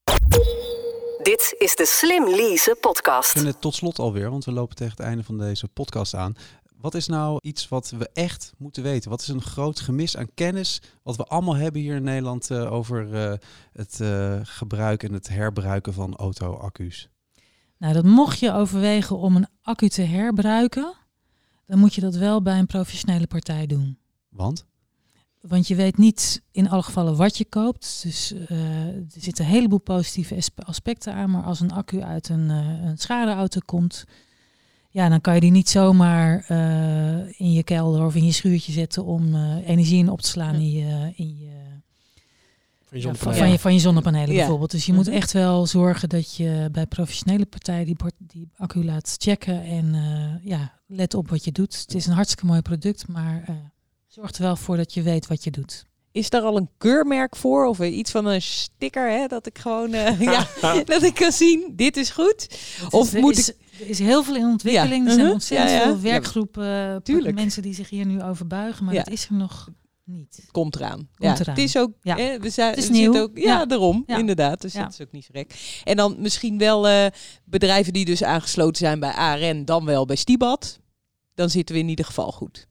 Dit 1.23 1.55
is 1.57 1.75
de 1.75 1.85
Slim 1.85 2.29
Lease 2.29 2.77
podcast. 2.79 3.35
En 3.35 3.59
tot 3.59 3.75
slot 3.75 3.99
alweer, 3.99 4.29
want 4.29 4.45
we 4.45 4.51
lopen 4.51 4.75
tegen 4.75 4.97
het 4.97 5.05
einde 5.05 5.23
van 5.23 5.37
deze 5.37 5.67
podcast 5.67 6.15
aan. 6.15 6.35
Wat 6.81 6.95
is 6.95 7.07
nou 7.07 7.39
iets 7.41 7.67
wat 7.67 7.89
we 7.89 8.09
echt 8.13 8.53
moeten 8.57 8.83
weten? 8.83 9.09
Wat 9.09 9.21
is 9.21 9.27
een 9.27 9.41
groot 9.41 9.79
gemis 9.79 10.17
aan 10.17 10.33
kennis 10.33 10.81
wat 11.03 11.15
we 11.15 11.23
allemaal 11.25 11.55
hebben 11.55 11.81
hier 11.81 11.95
in 11.95 12.03
Nederland 12.03 12.49
uh, 12.49 12.71
over 12.71 13.07
uh, 13.07 13.33
het 13.71 13.99
uh, 14.01 14.39
gebruik 14.43 15.03
en 15.03 15.13
het 15.13 15.29
herbruiken 15.29 15.93
van 15.93 16.15
auto-accu's? 16.15 17.09
Nou, 17.77 17.93
dat 17.93 18.03
mocht 18.03 18.39
je 18.39 18.51
overwegen 18.51 19.17
om 19.17 19.35
een 19.35 19.47
accu 19.61 19.89
te 19.89 20.01
herbruiken, 20.01 20.93
dan 21.65 21.79
moet 21.79 21.93
je 21.93 22.01
dat 22.01 22.15
wel 22.15 22.41
bij 22.41 22.59
een 22.59 22.65
professionele 22.65 23.27
partij 23.27 23.65
doen. 23.65 23.97
Want? 24.29 24.65
Want 25.41 25.67
je 25.67 25.75
weet 25.75 25.97
niet 25.97 26.41
in 26.51 26.69
alle 26.69 26.83
gevallen 26.83 27.15
wat 27.15 27.37
je 27.37 27.45
koopt. 27.45 27.99
Dus 28.03 28.31
uh, 28.31 28.87
er 28.87 29.05
zitten 29.07 29.45
een 29.45 29.51
heleboel 29.51 29.79
positieve 29.79 30.43
aspecten 30.55 31.13
aan. 31.13 31.31
Maar 31.31 31.43
als 31.43 31.59
een 31.59 31.71
accu 31.71 32.01
uit 32.01 32.29
een, 32.29 32.49
uh, 32.49 32.83
een 32.83 32.97
schadeauto 32.97 33.59
komt, 33.65 34.05
ja, 34.91 35.09
dan 35.09 35.21
kan 35.21 35.35
je 35.35 35.39
die 35.39 35.51
niet 35.51 35.69
zomaar 35.69 36.45
uh, 36.49 37.39
in 37.39 37.51
je 37.51 37.63
kelder 37.63 38.05
of 38.05 38.15
in 38.15 38.25
je 38.25 38.31
schuurtje 38.31 38.71
zetten 38.71 39.05
om 39.05 39.35
energie 39.65 39.97
in 39.97 40.09
op 40.09 40.21
te 40.21 40.27
slaan 40.27 40.55
in 40.55 40.71
je, 40.71 41.13
in 41.15 41.37
je 41.37 41.49
van 42.85 42.99
je, 42.99 43.07
ja, 43.07 43.13
van, 43.13 43.35
van, 43.35 43.51
je, 43.51 43.59
van 43.59 43.73
je 43.73 43.79
zonnepanelen 43.79 44.31
ja. 44.31 44.35
bijvoorbeeld. 44.35 44.71
Dus 44.71 44.85
je 44.85 44.93
moet 44.93 45.07
echt 45.07 45.31
wel 45.31 45.65
zorgen 45.65 46.09
dat 46.09 46.35
je 46.35 46.69
bij 46.71 46.85
professionele 46.85 47.45
partijen 47.45 47.85
die, 47.85 47.95
die 48.17 48.49
accu 48.57 48.85
laat 48.85 49.15
checken. 49.17 49.63
En 49.63 49.95
ja, 50.43 50.79
let 50.87 51.13
op 51.13 51.29
wat 51.29 51.43
je 51.43 51.51
doet. 51.51 51.77
Het 51.79 51.95
is 51.95 52.05
een 52.05 52.13
hartstikke 52.13 52.45
mooi 52.45 52.61
product, 52.61 53.07
maar 53.07 53.43
Zorg 54.11 54.31
er 54.31 54.41
wel 54.41 54.55
voor 54.55 54.77
dat 54.77 54.93
je 54.93 55.01
weet 55.01 55.27
wat 55.27 55.43
je 55.43 55.51
doet. 55.51 55.85
Is 56.11 56.29
daar 56.29 56.41
al 56.41 56.57
een 56.57 56.69
keurmerk 56.77 57.35
voor 57.35 57.65
of 57.65 57.79
iets 57.79 58.11
van 58.11 58.25
een 58.25 58.41
sticker, 58.41 59.09
hè, 59.09 59.27
dat 59.27 59.45
ik 59.45 59.57
gewoon 59.59 59.93
uh, 59.93 60.21
ja, 60.31 60.47
dat 60.85 61.03
ik 61.03 61.13
kan 61.13 61.31
zien, 61.31 61.73
dit 61.75 61.97
is 61.97 62.09
goed? 62.09 62.47
Of 62.89 63.13
is, 63.13 63.21
moet 63.21 63.37
is, 63.37 63.49
ik... 63.49 63.55
er 63.81 63.89
is 63.89 63.99
heel 63.99 64.23
veel 64.23 64.35
in 64.35 64.45
ontwikkeling. 64.45 65.03
Ja. 65.03 65.09
Er 65.09 65.09
zijn 65.09 65.17
Uh-huh. 65.19 65.33
ontzettend 65.33 65.69
Ja, 65.71 65.77
ja. 65.77 65.83
veel 65.83 65.99
werkgroepen, 66.01 66.65
Ja, 66.65 66.93
uh, 66.93 66.99
tuurlijk. 67.01 67.35
mensen 67.35 67.61
die 67.61 67.73
zich 67.73 67.89
hier 67.89 68.05
nu 68.05 68.21
over 68.21 68.47
buigen, 68.47 68.85
maar 68.85 68.93
Ja. 68.93 69.03
dat 69.03 69.13
is 69.13 69.25
er 69.27 69.33
nog 69.33 69.69
niet. 70.03 70.47
Komt 70.51 70.75
eraan. 70.75 70.97
Komt 70.97 71.07
ja, 71.17 71.33
eraan. 71.39 71.55
Het 71.55 71.63
is 71.63 71.77
ook, 71.77 71.91
Ja. 72.01 72.15
hè, 72.17 72.39
we 72.39 72.49
zijn, 72.49 72.69
Het 72.69 72.77
is 72.79 72.89
nieuw. 72.89 73.17
Ook, 73.17 73.37
ja, 73.37 73.43
Ja. 73.43 73.65
daarom, 73.65 74.03
Ja. 74.07 74.17
inderdaad. 74.17 74.61
Dus 74.61 74.73
Ja. 74.73 74.83
dat 74.83 74.93
is 74.93 75.01
ook 75.01 75.11
niet 75.11 75.23
zo 75.25 75.29
gek. 75.33 75.81
En 75.83 75.95
dan 75.95 76.15
misschien 76.19 76.57
wel 76.57 76.87
eh, 76.87 77.05
bedrijven 77.45 77.93
die 77.93 78.05
dus 78.05 78.23
aangesloten 78.23 78.77
zijn 78.85 78.99
bij 78.99 79.11
ARN, 79.11 79.65
dan 79.65 79.85
wel 79.85 80.05
bij 80.05 80.15
Stibad. 80.15 80.79
Dan 81.33 81.49
zitten 81.49 81.75
we 81.75 81.81
in 81.81 81.89
ieder 81.89 82.05
geval 82.05 82.31
goed. 82.31 82.69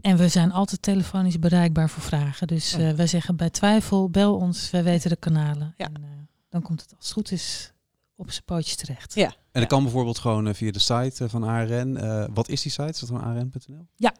En 0.00 0.16
we 0.16 0.28
zijn 0.28 0.52
altijd 0.52 0.82
telefonisch 0.82 1.38
bereikbaar 1.38 1.90
voor 1.90 2.02
vragen. 2.02 2.46
Dus 2.46 2.70
Ja. 2.70 2.78
eh, 2.78 2.94
wij 2.94 3.06
zeggen 3.06 3.36
bij 3.36 3.50
twijfel, 3.50 4.10
bel 4.10 4.34
ons, 4.36 4.70
wij 4.70 4.82
weten 4.84 5.10
de 5.10 5.16
kanalen. 5.16 5.74
Ja. 5.76 5.86
En 5.86 5.94
eh, 6.02 6.08
dan 6.48 6.62
komt 6.62 6.80
het 6.80 6.94
als 6.96 7.04
het 7.04 7.12
goed 7.14 7.30
is 7.32 7.72
op 8.16 8.30
zijn 8.30 8.44
pootjes 8.44 8.76
terecht. 8.76 9.14
Ja. 9.14 9.34
En 9.52 9.60
dat 9.60 9.70
kan 9.70 9.82
bijvoorbeeld 9.82 10.18
gewoon 10.18 10.46
eh, 10.46 10.54
via 10.54 10.70
de 10.72 10.78
site 10.78 11.24
eh, 11.24 11.30
van 11.30 11.42
ARN. 11.42 11.96
Eh, 11.96 12.24
wat 12.34 12.48
is 12.48 12.62
die 12.62 12.72
site? 12.72 12.88
Is 12.88 12.98
dat 12.98 13.08
van 13.08 13.20
arn.nl? 13.22 13.86
Ja. 13.96 14.14